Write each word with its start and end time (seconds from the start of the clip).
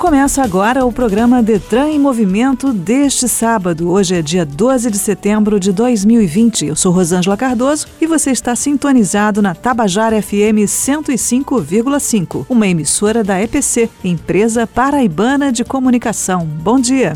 Começa 0.00 0.42
agora 0.42 0.86
o 0.86 0.90
programa 0.90 1.42
Detran 1.42 1.90
em 1.90 1.98
Movimento 1.98 2.72
deste 2.72 3.28
sábado. 3.28 3.90
Hoje 3.90 4.14
é 4.14 4.22
dia 4.22 4.46
12 4.46 4.90
de 4.90 4.96
setembro 4.96 5.60
de 5.60 5.74
2020. 5.74 6.64
Eu 6.64 6.74
sou 6.74 6.90
Rosângela 6.90 7.36
Cardoso 7.36 7.86
e 8.00 8.06
você 8.06 8.30
está 8.30 8.56
sintonizado 8.56 9.42
na 9.42 9.54
Tabajara 9.54 10.20
FM 10.22 10.64
105,5, 10.66 12.46
uma 12.48 12.66
emissora 12.66 13.22
da 13.22 13.42
EPC, 13.42 13.90
Empresa 14.02 14.66
Paraibana 14.66 15.52
de 15.52 15.64
Comunicação. 15.64 16.46
Bom 16.46 16.80
dia. 16.80 17.12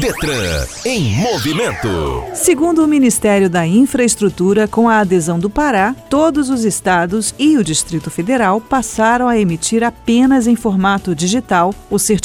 Detran 0.00 0.66
em 0.86 1.14
movimento. 1.16 1.86
Segundo 2.32 2.82
o 2.82 2.88
Ministério 2.88 3.50
da 3.50 3.66
Infraestrutura, 3.66 4.66
com 4.66 4.88
a 4.88 5.00
adesão 5.00 5.38
do 5.38 5.50
Pará, 5.50 5.94
todos 6.08 6.48
os 6.48 6.64
estados 6.64 7.34
e 7.38 7.58
o 7.58 7.64
Distrito 7.64 8.10
Federal 8.10 8.58
passaram 8.58 9.28
a 9.28 9.38
emitir 9.38 9.84
apenas 9.84 10.46
em 10.46 10.56
formato 10.56 11.14
digital 11.14 11.74
o 11.90 11.98
Certificado 11.98 12.21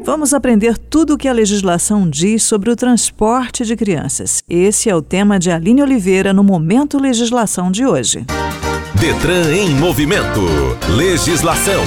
Vamos 0.04 0.34
aprender 0.34 0.76
tudo 0.76 1.14
o 1.14 1.18
que 1.18 1.28
a 1.28 1.34
legislação 1.34 2.10
diz 2.10 2.42
sobre 2.42 2.72
o 2.72 2.76
transporte 2.76 3.64
de 3.64 3.76
crianças. 3.76 4.42
Esse 4.50 4.90
é 4.90 4.96
o 4.96 5.02
tema 5.02 5.38
de 5.38 5.52
Aline 5.52 5.84
Oliveira 5.84 6.34
no 6.34 6.44
Momento 6.44 6.98
Legislação 6.98 7.70
de 7.70 7.86
hoje. 7.86 8.26
Detran 9.00 9.54
em 9.54 9.70
movimento. 9.76 10.42
Legislação. 10.98 11.84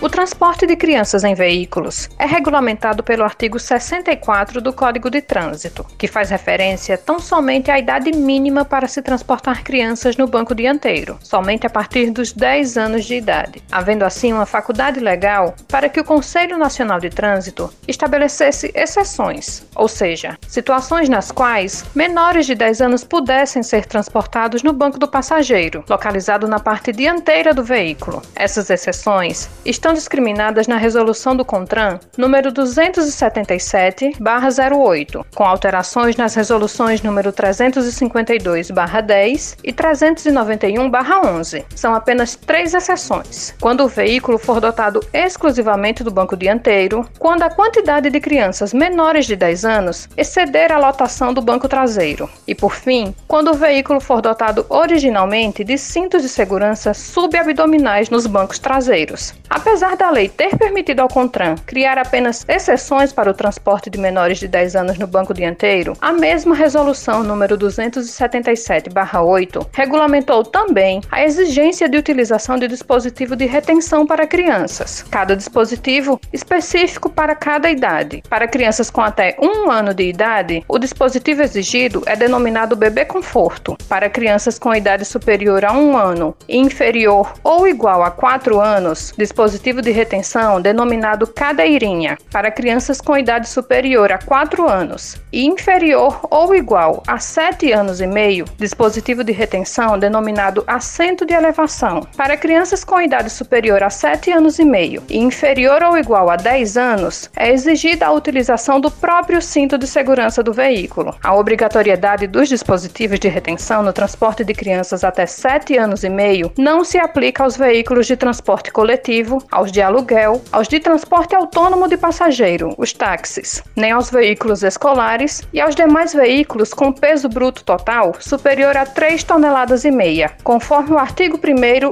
O 0.00 0.08
transporte 0.08 0.64
de 0.64 0.76
crianças 0.76 1.24
em 1.24 1.34
veículos 1.34 2.08
é 2.16 2.24
regulamentado 2.24 3.02
pelo 3.02 3.24
artigo 3.24 3.58
64 3.58 4.60
do 4.60 4.72
Código 4.72 5.10
de 5.10 5.20
Trânsito, 5.20 5.84
que 5.98 6.06
faz 6.06 6.30
referência 6.30 6.96
tão 6.96 7.18
somente 7.18 7.68
à 7.68 7.80
idade 7.80 8.12
mínima 8.12 8.64
para 8.64 8.86
se 8.86 9.02
transportar 9.02 9.64
crianças 9.64 10.16
no 10.16 10.28
banco 10.28 10.54
dianteiro, 10.54 11.18
somente 11.20 11.66
a 11.66 11.70
partir 11.70 12.12
dos 12.12 12.32
10 12.32 12.78
anos 12.78 13.06
de 13.06 13.16
idade, 13.16 13.60
havendo 13.72 14.04
assim 14.04 14.32
uma 14.32 14.46
faculdade 14.46 15.00
legal 15.00 15.56
para 15.66 15.88
que 15.88 15.98
o 15.98 16.04
Conselho 16.04 16.56
Nacional 16.56 17.00
de 17.00 17.10
Trânsito 17.10 17.68
estabelecesse 17.88 18.70
exceções, 18.76 19.66
ou 19.74 19.88
seja, 19.88 20.38
situações 20.46 21.08
nas 21.08 21.32
quais 21.32 21.84
menores 21.92 22.46
de 22.46 22.54
10 22.54 22.82
anos 22.82 23.02
pudessem 23.02 23.64
ser 23.64 23.84
transportados 23.84 24.62
no 24.62 24.72
banco 24.72 24.96
do 24.96 25.08
passageiro, 25.08 25.82
localizado 25.90 26.46
na 26.46 26.60
parte 26.60 26.92
dianteira 26.92 27.52
do 27.52 27.64
veículo. 27.64 28.22
Essas 28.36 28.70
exceções 28.70 29.50
estão 29.64 29.87
estão 29.88 29.94
discriminadas 29.94 30.66
na 30.66 30.76
resolução 30.76 31.34
do 31.34 31.46
CONTRAN 31.46 31.98
número 32.16 32.50
277/08, 32.52 35.26
com 35.34 35.44
alterações 35.44 36.16
nas 36.16 36.34
resoluções 36.34 37.00
número 37.00 37.32
352/10 37.32 39.56
e 39.64 39.72
391/11. 39.72 41.64
São 41.74 41.94
apenas 41.94 42.36
três 42.36 42.74
exceções: 42.74 43.54
quando 43.60 43.84
o 43.84 43.88
veículo 43.88 44.36
for 44.36 44.60
dotado 44.60 45.00
exclusivamente 45.10 46.04
do 46.04 46.10
banco 46.10 46.36
dianteiro, 46.36 47.08
quando 47.18 47.44
a 47.44 47.50
quantidade 47.50 48.10
de 48.10 48.20
crianças 48.20 48.74
menores 48.74 49.24
de 49.24 49.36
10 49.36 49.64
anos 49.64 50.06
exceder 50.18 50.70
a 50.70 50.78
lotação 50.78 51.32
do 51.32 51.40
banco 51.40 51.66
traseiro, 51.66 52.28
e 52.46 52.54
por 52.54 52.74
fim, 52.74 53.14
quando 53.26 53.52
o 53.52 53.54
veículo 53.54 54.00
for 54.00 54.20
dotado 54.20 54.66
originalmente 54.68 55.64
de 55.64 55.78
cintos 55.78 56.20
de 56.20 56.28
segurança 56.28 56.92
subabdominais 56.92 58.10
nos 58.10 58.26
bancos 58.26 58.58
traseiros. 58.58 59.32
Apesar 59.48 59.77
Apesar 59.78 59.96
da 59.96 60.10
lei 60.10 60.28
ter 60.28 60.56
permitido 60.56 60.98
ao 60.98 61.06
CONTRAN 61.06 61.54
criar 61.64 61.98
apenas 61.98 62.44
exceções 62.48 63.12
para 63.12 63.30
o 63.30 63.34
transporte 63.34 63.88
de 63.88 63.96
menores 63.96 64.40
de 64.40 64.48
10 64.48 64.74
anos 64.74 64.98
no 64.98 65.06
banco 65.06 65.32
dianteiro, 65.32 65.92
a 66.00 66.12
mesma 66.12 66.52
resolução 66.52 67.22
número 67.22 67.56
277/8 67.56 69.64
regulamentou 69.72 70.42
também 70.42 71.00
a 71.12 71.22
exigência 71.22 71.88
de 71.88 71.96
utilização 71.96 72.58
de 72.58 72.66
dispositivo 72.66 73.36
de 73.36 73.46
retenção 73.46 74.04
para 74.04 74.26
crianças, 74.26 75.04
cada 75.08 75.36
dispositivo 75.36 76.20
específico 76.32 77.08
para 77.08 77.36
cada 77.36 77.70
idade. 77.70 78.24
Para 78.28 78.48
crianças 78.48 78.90
com 78.90 79.00
até 79.00 79.36
um 79.40 79.70
ano 79.70 79.94
de 79.94 80.08
idade, 80.08 80.64
o 80.66 80.76
dispositivo 80.76 81.42
exigido 81.42 82.02
é 82.04 82.16
denominado 82.16 82.74
bebê 82.74 83.04
conforto. 83.04 83.78
Para 83.88 84.10
crianças 84.10 84.58
com 84.58 84.74
idade 84.74 85.04
superior 85.04 85.64
a 85.64 85.72
um 85.72 85.96
ano 85.96 86.36
e 86.48 86.58
inferior 86.58 87.32
ou 87.44 87.68
igual 87.68 88.02
a 88.02 88.10
4 88.10 88.58
anos, 88.58 89.14
dispositivo 89.16 89.67
dispositivo 89.68 89.82
de 89.82 89.90
retenção 89.90 90.60
denominado 90.62 91.26
cadeirinha 91.26 92.16
para 92.32 92.50
crianças 92.50 93.00
com 93.00 93.18
idade 93.18 93.48
superior 93.48 94.10
a 94.10 94.18
4 94.18 94.66
anos 94.66 95.16
e 95.32 95.44
inferior 95.44 96.20
ou 96.30 96.54
igual 96.54 97.02
a 97.06 97.18
7 97.18 97.70
anos 97.72 98.00
e 98.00 98.06
meio, 98.06 98.46
dispositivo 98.56 99.22
de 99.22 99.32
retenção 99.32 99.98
denominado 99.98 100.64
assento 100.66 101.26
de 101.26 101.34
elevação. 101.34 102.00
Para 102.16 102.36
crianças 102.36 102.82
com 102.82 103.00
idade 103.00 103.28
superior 103.30 103.82
a 103.82 103.90
7 103.90 104.32
anos 104.32 104.58
e 104.58 104.64
meio 104.64 105.02
e 105.08 105.18
inferior 105.18 105.82
ou 105.82 105.98
igual 105.98 106.30
a 106.30 106.36
10 106.36 106.76
anos, 106.76 107.30
é 107.36 107.52
exigida 107.52 108.06
a 108.06 108.12
utilização 108.12 108.80
do 108.80 108.90
próprio 108.90 109.42
cinto 109.42 109.76
de 109.76 109.86
segurança 109.86 110.42
do 110.42 110.52
veículo. 110.52 111.14
A 111.22 111.34
obrigatoriedade 111.34 112.26
dos 112.26 112.48
dispositivos 112.48 113.20
de 113.20 113.28
retenção 113.28 113.82
no 113.82 113.92
transporte 113.92 114.44
de 114.44 114.54
crianças 114.54 115.04
até 115.04 115.26
7 115.26 115.76
anos 115.76 116.04
e 116.04 116.08
meio 116.08 116.50
não 116.56 116.84
se 116.84 116.98
aplica 116.98 117.44
aos 117.44 117.56
veículos 117.56 118.06
de 118.06 118.16
transporte 118.16 118.72
coletivo, 118.72 119.38
aos 119.58 119.72
de 119.72 119.82
aluguel, 119.82 120.40
aos 120.52 120.68
de 120.68 120.78
transporte 120.78 121.34
autônomo 121.34 121.88
de 121.88 121.96
passageiro, 121.96 122.72
os 122.78 122.92
táxis, 122.92 123.60
nem 123.74 123.90
aos 123.90 124.08
veículos 124.08 124.62
escolares 124.62 125.42
e 125.52 125.60
aos 125.60 125.74
demais 125.74 126.12
veículos 126.12 126.72
com 126.72 126.92
peso 126.92 127.28
bruto 127.28 127.64
total 127.64 128.14
superior 128.20 128.76
a 128.76 128.86
3 128.86 129.24
toneladas 129.24 129.84
e 129.84 129.90
meia, 129.90 130.30
conforme 130.44 130.92
o 130.92 130.98
artigo 130.98 131.36
1 131.36 131.40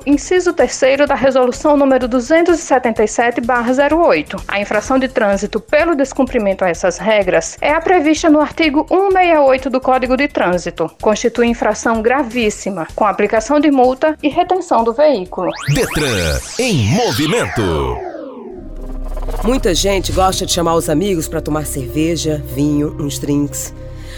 inciso 0.06 0.52
3 0.52 1.08
da 1.08 1.16
resolução 1.16 1.76
número 1.76 2.08
277/08. 2.08 4.40
A 4.46 4.60
infração 4.60 4.96
de 4.96 5.08
trânsito 5.08 5.58
pelo 5.58 5.96
descumprimento 5.96 6.64
a 6.64 6.68
essas 6.68 6.98
regras 6.98 7.58
é 7.60 7.72
a 7.72 7.80
prevista 7.80 8.30
no 8.30 8.40
artigo 8.40 8.86
168 8.88 9.70
do 9.70 9.80
Código 9.80 10.16
de 10.16 10.28
Trânsito. 10.28 10.88
Constitui 11.02 11.48
infração 11.48 12.00
gravíssima, 12.00 12.86
com 12.94 13.04
aplicação 13.04 13.58
de 13.58 13.72
multa 13.72 14.16
e 14.22 14.28
retenção 14.28 14.84
do 14.84 14.92
veículo. 14.92 15.50
Detran 15.74 16.38
em 16.60 16.76
movimento. 16.94 17.55
Muita 19.42 19.74
gente 19.74 20.12
gosta 20.12 20.44
de 20.44 20.52
chamar 20.52 20.74
os 20.74 20.88
amigos 20.88 21.26
para 21.26 21.40
tomar 21.40 21.64
cerveja, 21.64 22.42
vinho, 22.54 22.94
uns 22.98 23.18
drinks. 23.18 23.72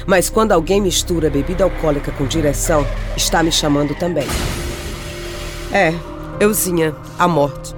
Mas 0.06 0.28
quando 0.28 0.52
alguém 0.52 0.80
mistura 0.80 1.30
bebida 1.30 1.64
alcoólica 1.64 2.10
com 2.12 2.26
direção, 2.26 2.86
está 3.16 3.42
me 3.42 3.52
chamando 3.52 3.94
também. 3.94 4.26
É, 5.72 5.94
euzinha, 6.40 6.94
a 7.18 7.28
morte. 7.28 7.74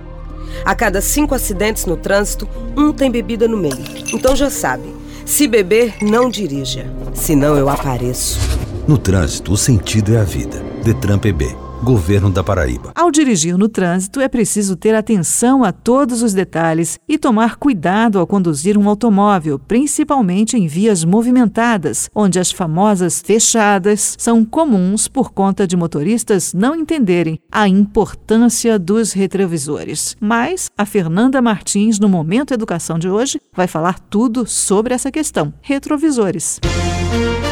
A 0.64 0.74
cada 0.74 1.00
cinco 1.00 1.34
acidentes 1.34 1.84
no 1.84 1.96
trânsito, 1.96 2.48
um 2.76 2.92
tem 2.92 3.10
bebida 3.10 3.46
no 3.46 3.56
meio. 3.56 3.84
Então 4.14 4.34
já 4.34 4.48
sabe, 4.48 4.94
se 5.26 5.46
beber, 5.46 5.96
não 6.02 6.30
dirija. 6.30 6.90
Senão 7.14 7.56
eu 7.56 7.68
apareço. 7.68 8.38
No 8.86 8.96
trânsito, 8.96 9.52
o 9.52 9.56
sentido 9.56 10.14
é 10.14 10.20
a 10.20 10.24
vida. 10.24 10.62
Detran 10.82 11.18
PB 11.18 11.69
Governo 11.82 12.28
da 12.28 12.44
Paraíba. 12.44 12.92
Ao 12.94 13.10
dirigir 13.10 13.56
no 13.56 13.68
trânsito, 13.68 14.20
é 14.20 14.28
preciso 14.28 14.76
ter 14.76 14.94
atenção 14.94 15.64
a 15.64 15.72
todos 15.72 16.22
os 16.22 16.34
detalhes 16.34 16.98
e 17.08 17.16
tomar 17.16 17.56
cuidado 17.56 18.18
ao 18.18 18.26
conduzir 18.26 18.76
um 18.76 18.86
automóvel, 18.88 19.58
principalmente 19.58 20.58
em 20.58 20.66
vias 20.66 21.04
movimentadas, 21.04 22.10
onde 22.14 22.38
as 22.38 22.52
famosas 22.52 23.22
fechadas 23.24 24.14
são 24.18 24.44
comuns 24.44 25.08
por 25.08 25.32
conta 25.32 25.66
de 25.66 25.76
motoristas 25.76 26.52
não 26.52 26.74
entenderem 26.74 27.38
a 27.50 27.66
importância 27.66 28.78
dos 28.78 29.12
retrovisores. 29.12 30.16
Mas 30.20 30.68
a 30.76 30.84
Fernanda 30.84 31.40
Martins, 31.40 31.98
no 31.98 32.08
Momento 32.08 32.52
Educação 32.52 32.98
de 32.98 33.08
hoje, 33.08 33.40
vai 33.54 33.66
falar 33.66 33.98
tudo 33.98 34.46
sobre 34.46 34.92
essa 34.92 35.10
questão: 35.10 35.52
retrovisores. 35.62 36.60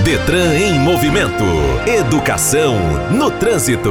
Detran 0.08 0.54
em 0.54 0.80
movimento. 0.80 1.44
Educação 1.86 2.76
no 3.10 3.30
trânsito. 3.30 3.90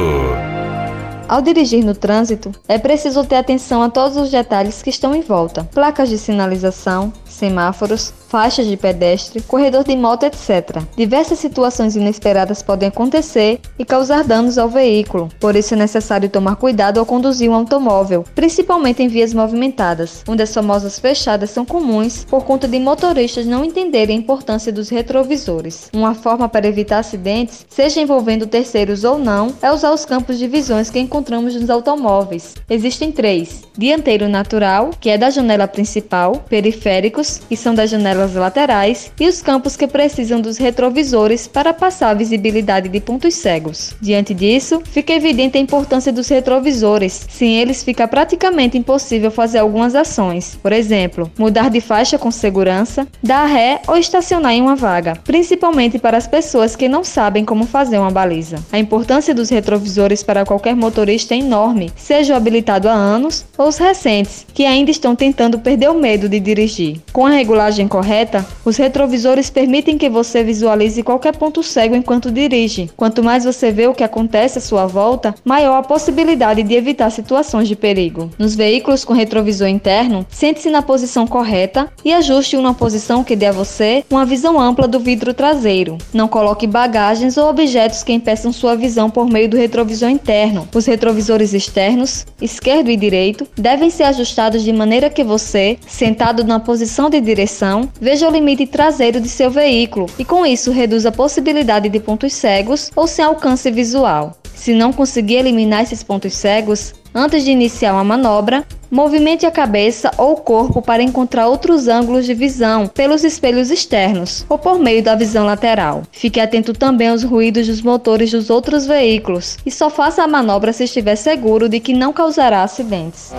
Ao 1.30 1.44
dirigir 1.44 1.86
no 1.86 1.94
trânsito, 1.94 2.52
é 2.68 2.80
preciso 2.80 3.24
ter 3.24 3.36
atenção 3.36 3.84
a 3.84 3.90
todos 3.92 4.18
os 4.18 4.32
detalhes 4.32 4.82
que 4.82 4.90
estão 4.90 5.14
em 5.14 5.22
volta: 5.22 5.64
placas 5.66 6.10
de 6.10 6.18
sinalização, 6.18 7.14
semáforos, 7.24 8.12
faixas 8.28 8.68
de 8.68 8.78
pedestre, 8.78 9.42
corredor 9.42 9.84
de 9.84 9.96
moto, 9.96 10.24
etc. 10.24 10.82
Diversas 10.96 11.40
situações 11.40 11.96
inesperadas 11.96 12.62
podem 12.62 12.90
acontecer 12.90 13.60
e 13.80 13.86
causar 13.86 14.24
danos 14.24 14.58
ao 14.58 14.70
veículo, 14.70 15.30
por 15.40 15.56
isso 15.56 15.74
é 15.74 15.78
necessário 15.78 16.30
tomar 16.30 16.56
cuidado 16.58 17.00
ao 17.00 17.06
conduzir 17.06 17.50
um 17.50 17.54
automóvel, 17.54 18.24
principalmente 18.36 19.02
em 19.02 19.08
vias 19.08 19.34
movimentadas, 19.34 20.24
onde 20.28 20.44
as 20.44 20.54
famosas 20.54 21.00
fechadas 21.00 21.50
são 21.52 21.66
comuns 21.66 22.26
por 22.26 22.44
conta 22.44 22.68
de 22.68 22.80
motoristas 22.80 23.46
não 23.46 23.64
entenderem 23.64 24.18
a 24.18 24.20
importância 24.20 24.72
dos 24.72 24.90
retrovisores. 24.90 25.90
Uma 25.94 26.14
forma 26.14 26.50
para 26.50 26.68
evitar 26.68 27.00
acidentes, 27.00 27.66
seja 27.70 28.02
envolvendo 28.02 28.48
terceiros 28.48 29.04
ou 29.04 29.18
não, 29.18 29.54
é 29.62 29.72
usar 29.72 29.94
os 29.94 30.06
campos 30.06 30.38
de 30.38 30.48
visões 30.48 30.90
que 30.90 31.00
encontramos 31.00 31.56
nos 31.56 31.70
automóveis. 31.70 32.56
Existem 32.70 33.12
três: 33.12 33.64
dianteiro 33.78 34.28
natural, 34.28 34.92
que 35.00 35.10
é 35.10 35.18
da 35.18 35.30
janela 35.30 35.68
principal, 35.68 36.44
periféricos, 36.50 37.40
que 37.48 37.56
são 37.56 37.74
das 37.74 37.90
janelas 37.90 38.17
janelas 38.18 38.34
laterais 38.34 39.12
e 39.20 39.28
os 39.28 39.42
campos 39.42 39.78
que 39.78 39.88
precisam 39.88 40.42
dos 40.42 40.58
retrovisores 40.58 41.48
para 41.48 41.74
passar 41.74 42.10
a 42.10 42.14
visibilidade 42.14 42.90
de 42.90 43.00
pontos 43.00 43.36
cegos. 43.36 43.96
Diante 44.02 44.34
disso, 44.34 44.82
fica 44.86 45.14
evidente 45.14 45.58
a 45.58 45.62
importância 45.62 46.12
dos 46.12 46.28
retrovisores. 46.28 47.28
Sem 47.30 47.60
eles, 47.60 47.84
fica 47.84 48.08
praticamente 48.08 48.78
impossível 48.78 49.30
fazer 49.30 49.60
algumas 49.60 49.94
ações, 49.94 50.58
por 50.62 50.74
exemplo, 50.74 51.32
mudar 51.38 51.70
de 51.70 51.80
faixa 51.80 52.18
com 52.18 52.32
segurança, 52.32 53.08
dar 53.22 53.46
ré 53.46 53.82
ou 53.88 53.98
estacionar 53.98 54.54
em 54.54 54.62
uma 54.62 54.76
vaga, 54.76 55.16
principalmente 55.24 56.00
para 56.00 56.18
as 56.18 56.28
pessoas 56.28 56.76
que 56.76 56.88
não 56.88 57.04
sabem 57.04 57.46
como 57.46 57.66
fazer 57.66 58.00
uma 58.00 58.12
baliza. 58.12 58.58
A 58.72 58.80
importância 58.80 59.34
dos 59.34 59.50
retrovisores 59.50 60.24
para 60.24 60.46
qualquer 60.46 60.76
motorista 60.76 61.36
é 61.36 61.40
enorme, 61.40 61.92
seja 61.96 62.34
o 62.34 62.38
habilitado 62.38 62.90
há 62.90 62.94
anos 62.94 63.46
ou 63.58 63.68
os 63.68 63.78
recentes, 63.78 64.46
que 64.54 64.66
ainda 64.66 64.90
estão 64.90 65.16
tentando 65.16 65.60
perder 65.60 65.90
o 65.90 66.00
medo 66.00 66.28
de 66.28 66.40
dirigir. 66.40 67.00
Com 67.12 67.26
a 67.26 67.32
regulagem 67.32 67.88
correta, 67.88 68.07
correta, 68.08 68.48
os 68.64 68.78
retrovisores 68.78 69.50
permitem 69.50 69.98
que 69.98 70.10
você 70.10 70.42
visualize 70.42 71.04
qualquer 71.04 71.36
ponto 71.36 71.62
cego 71.62 71.94
enquanto 71.94 72.32
dirige. 72.32 72.90
Quanto 72.96 73.22
mais 73.22 73.44
você 73.44 73.70
vê 73.70 73.86
o 73.86 73.94
que 73.94 74.04
acontece 74.04 74.60
à 74.60 74.62
sua 74.62 74.86
volta, 74.86 75.36
maior 75.44 75.76
a 75.76 75.84
possibilidade 75.84 76.64
de 76.64 76.74
evitar 76.74 77.10
situações 77.10 77.68
de 77.68 77.76
perigo. 77.76 78.32
Nos 78.40 78.56
veículos 78.56 79.04
com 79.04 79.12
retrovisor 79.12 79.68
interno, 79.68 80.26
sente-se 80.30 80.70
na 80.70 80.82
posição 80.82 81.28
correta 81.28 81.92
e 82.06 82.14
ajuste 82.14 82.56
uma 82.56 82.74
posição 82.74 83.26
que 83.26 83.36
dê 83.36 83.48
a 83.48 83.52
você 83.52 84.06
uma 84.10 84.26
visão 84.26 84.58
ampla 84.58 84.88
do 84.88 85.02
vidro 85.02 85.34
traseiro. 85.34 85.98
Não 86.14 86.30
coloque 86.30 86.66
bagagens 86.66 87.36
ou 87.36 87.50
objetos 87.50 88.04
que 88.04 88.14
impeçam 88.14 88.54
sua 88.54 88.76
visão 88.76 89.10
por 89.10 89.30
meio 89.30 89.50
do 89.50 89.58
retrovisor 89.58 90.10
interno. 90.10 90.66
Os 90.74 90.86
retrovisores 90.86 91.54
externos, 91.54 92.26
esquerdo 92.42 92.90
e 92.90 92.96
direito, 92.96 93.46
devem 93.58 93.90
ser 93.90 94.04
ajustados 94.04 94.64
de 94.64 94.72
maneira 94.72 95.10
que 95.10 95.26
você, 95.26 95.78
sentado 95.86 96.46
na 96.46 96.58
posição 96.58 97.10
de 97.10 97.20
direção, 97.20 97.90
veja 98.00 98.28
o 98.28 98.32
limite 98.32 98.66
traseiro 98.66 99.20
de 99.20 99.30
seu 99.30 99.50
veículo 99.50 100.08
e 100.18 100.26
com 100.26 100.46
isso 100.46 100.72
reduz 100.72 101.06
a 101.06 101.12
possibilidade 101.12 101.90
de 101.90 102.00
pontos 102.00 102.34
cegos 102.34 102.92
ou 102.96 103.08
sem 103.08 103.24
alcance 103.24 103.70
visual. 103.72 104.38
Se 104.54 104.74
não 104.74 104.92
conseguir 104.92 105.36
eliminar 105.36 105.84
esses 105.84 106.02
pontos 106.02 106.34
cegos, 106.34 106.94
antes 107.14 107.44
de 107.44 107.52
iniciar 107.52 107.94
uma 107.94 108.04
manobra, 108.04 108.66
movimente 108.90 109.46
a 109.46 109.52
cabeça 109.52 110.12
ou 110.18 110.34
o 110.34 110.38
corpo 110.38 110.82
para 110.82 111.04
encontrar 111.04 111.48
outros 111.48 111.88
ângulos 111.88 112.26
de 112.26 112.34
visão 112.34 112.88
pelos 112.88 113.24
espelhos 113.24 113.70
externos 113.70 114.46
ou 114.50 114.58
por 114.58 114.80
meio 114.80 115.04
da 115.04 115.16
visão 115.16 115.46
lateral. 115.46 116.04
Fique 116.12 116.40
atento 116.40 116.74
também 116.74 117.10
aos 117.10 117.24
ruídos 117.24 117.68
dos 117.68 117.82
motores 117.82 118.32
dos 118.32 118.50
outros 118.50 118.86
veículos 118.86 119.58
e 119.66 119.72
só 119.72 119.90
faça 119.90 120.24
a 120.24 120.28
manobra 120.28 120.74
se 120.74 120.86
estiver 120.86 121.16
seguro 121.16 121.70
de 121.70 121.80
que 121.80 121.94
não 121.94 122.12
causará 122.12 122.64
acidentes. 122.64 123.32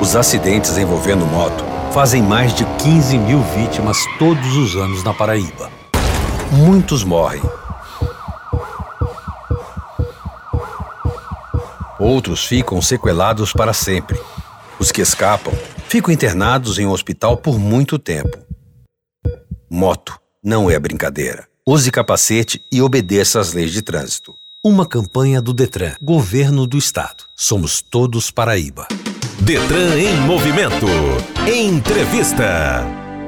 Os 0.00 0.16
acidentes 0.16 0.76
envolvendo 0.78 1.26
moto 1.26 1.81
fazem 1.92 2.22
mais 2.22 2.54
de 2.54 2.64
15 2.64 3.18
mil 3.18 3.42
vítimas 3.42 3.98
todos 4.18 4.56
os 4.56 4.74
anos 4.76 5.04
na 5.04 5.12
Paraíba. 5.12 5.70
Muitos 6.50 7.04
morrem. 7.04 7.42
Outros 12.00 12.46
ficam 12.46 12.80
sequelados 12.80 13.52
para 13.52 13.74
sempre. 13.74 14.18
Os 14.78 14.90
que 14.90 15.02
escapam 15.02 15.52
ficam 15.86 16.12
internados 16.12 16.78
em 16.78 16.86
um 16.86 16.90
hospital 16.90 17.36
por 17.36 17.58
muito 17.58 17.98
tempo. 17.98 18.38
Moto 19.70 20.18
não 20.42 20.70
é 20.70 20.78
brincadeira. 20.78 21.46
Use 21.68 21.90
capacete 21.90 22.64
e 22.72 22.80
obedeça 22.80 23.38
às 23.38 23.52
leis 23.52 23.70
de 23.70 23.82
trânsito. 23.82 24.34
Uma 24.64 24.86
campanha 24.86 25.42
do 25.42 25.52
Detran, 25.52 25.92
Governo 26.00 26.66
do 26.66 26.78
Estado. 26.78 27.24
Somos 27.36 27.82
todos 27.82 28.30
Paraíba. 28.30 28.88
Detran 29.44 29.98
em 29.98 30.14
movimento. 30.20 30.86
Entrevista. 31.52 32.86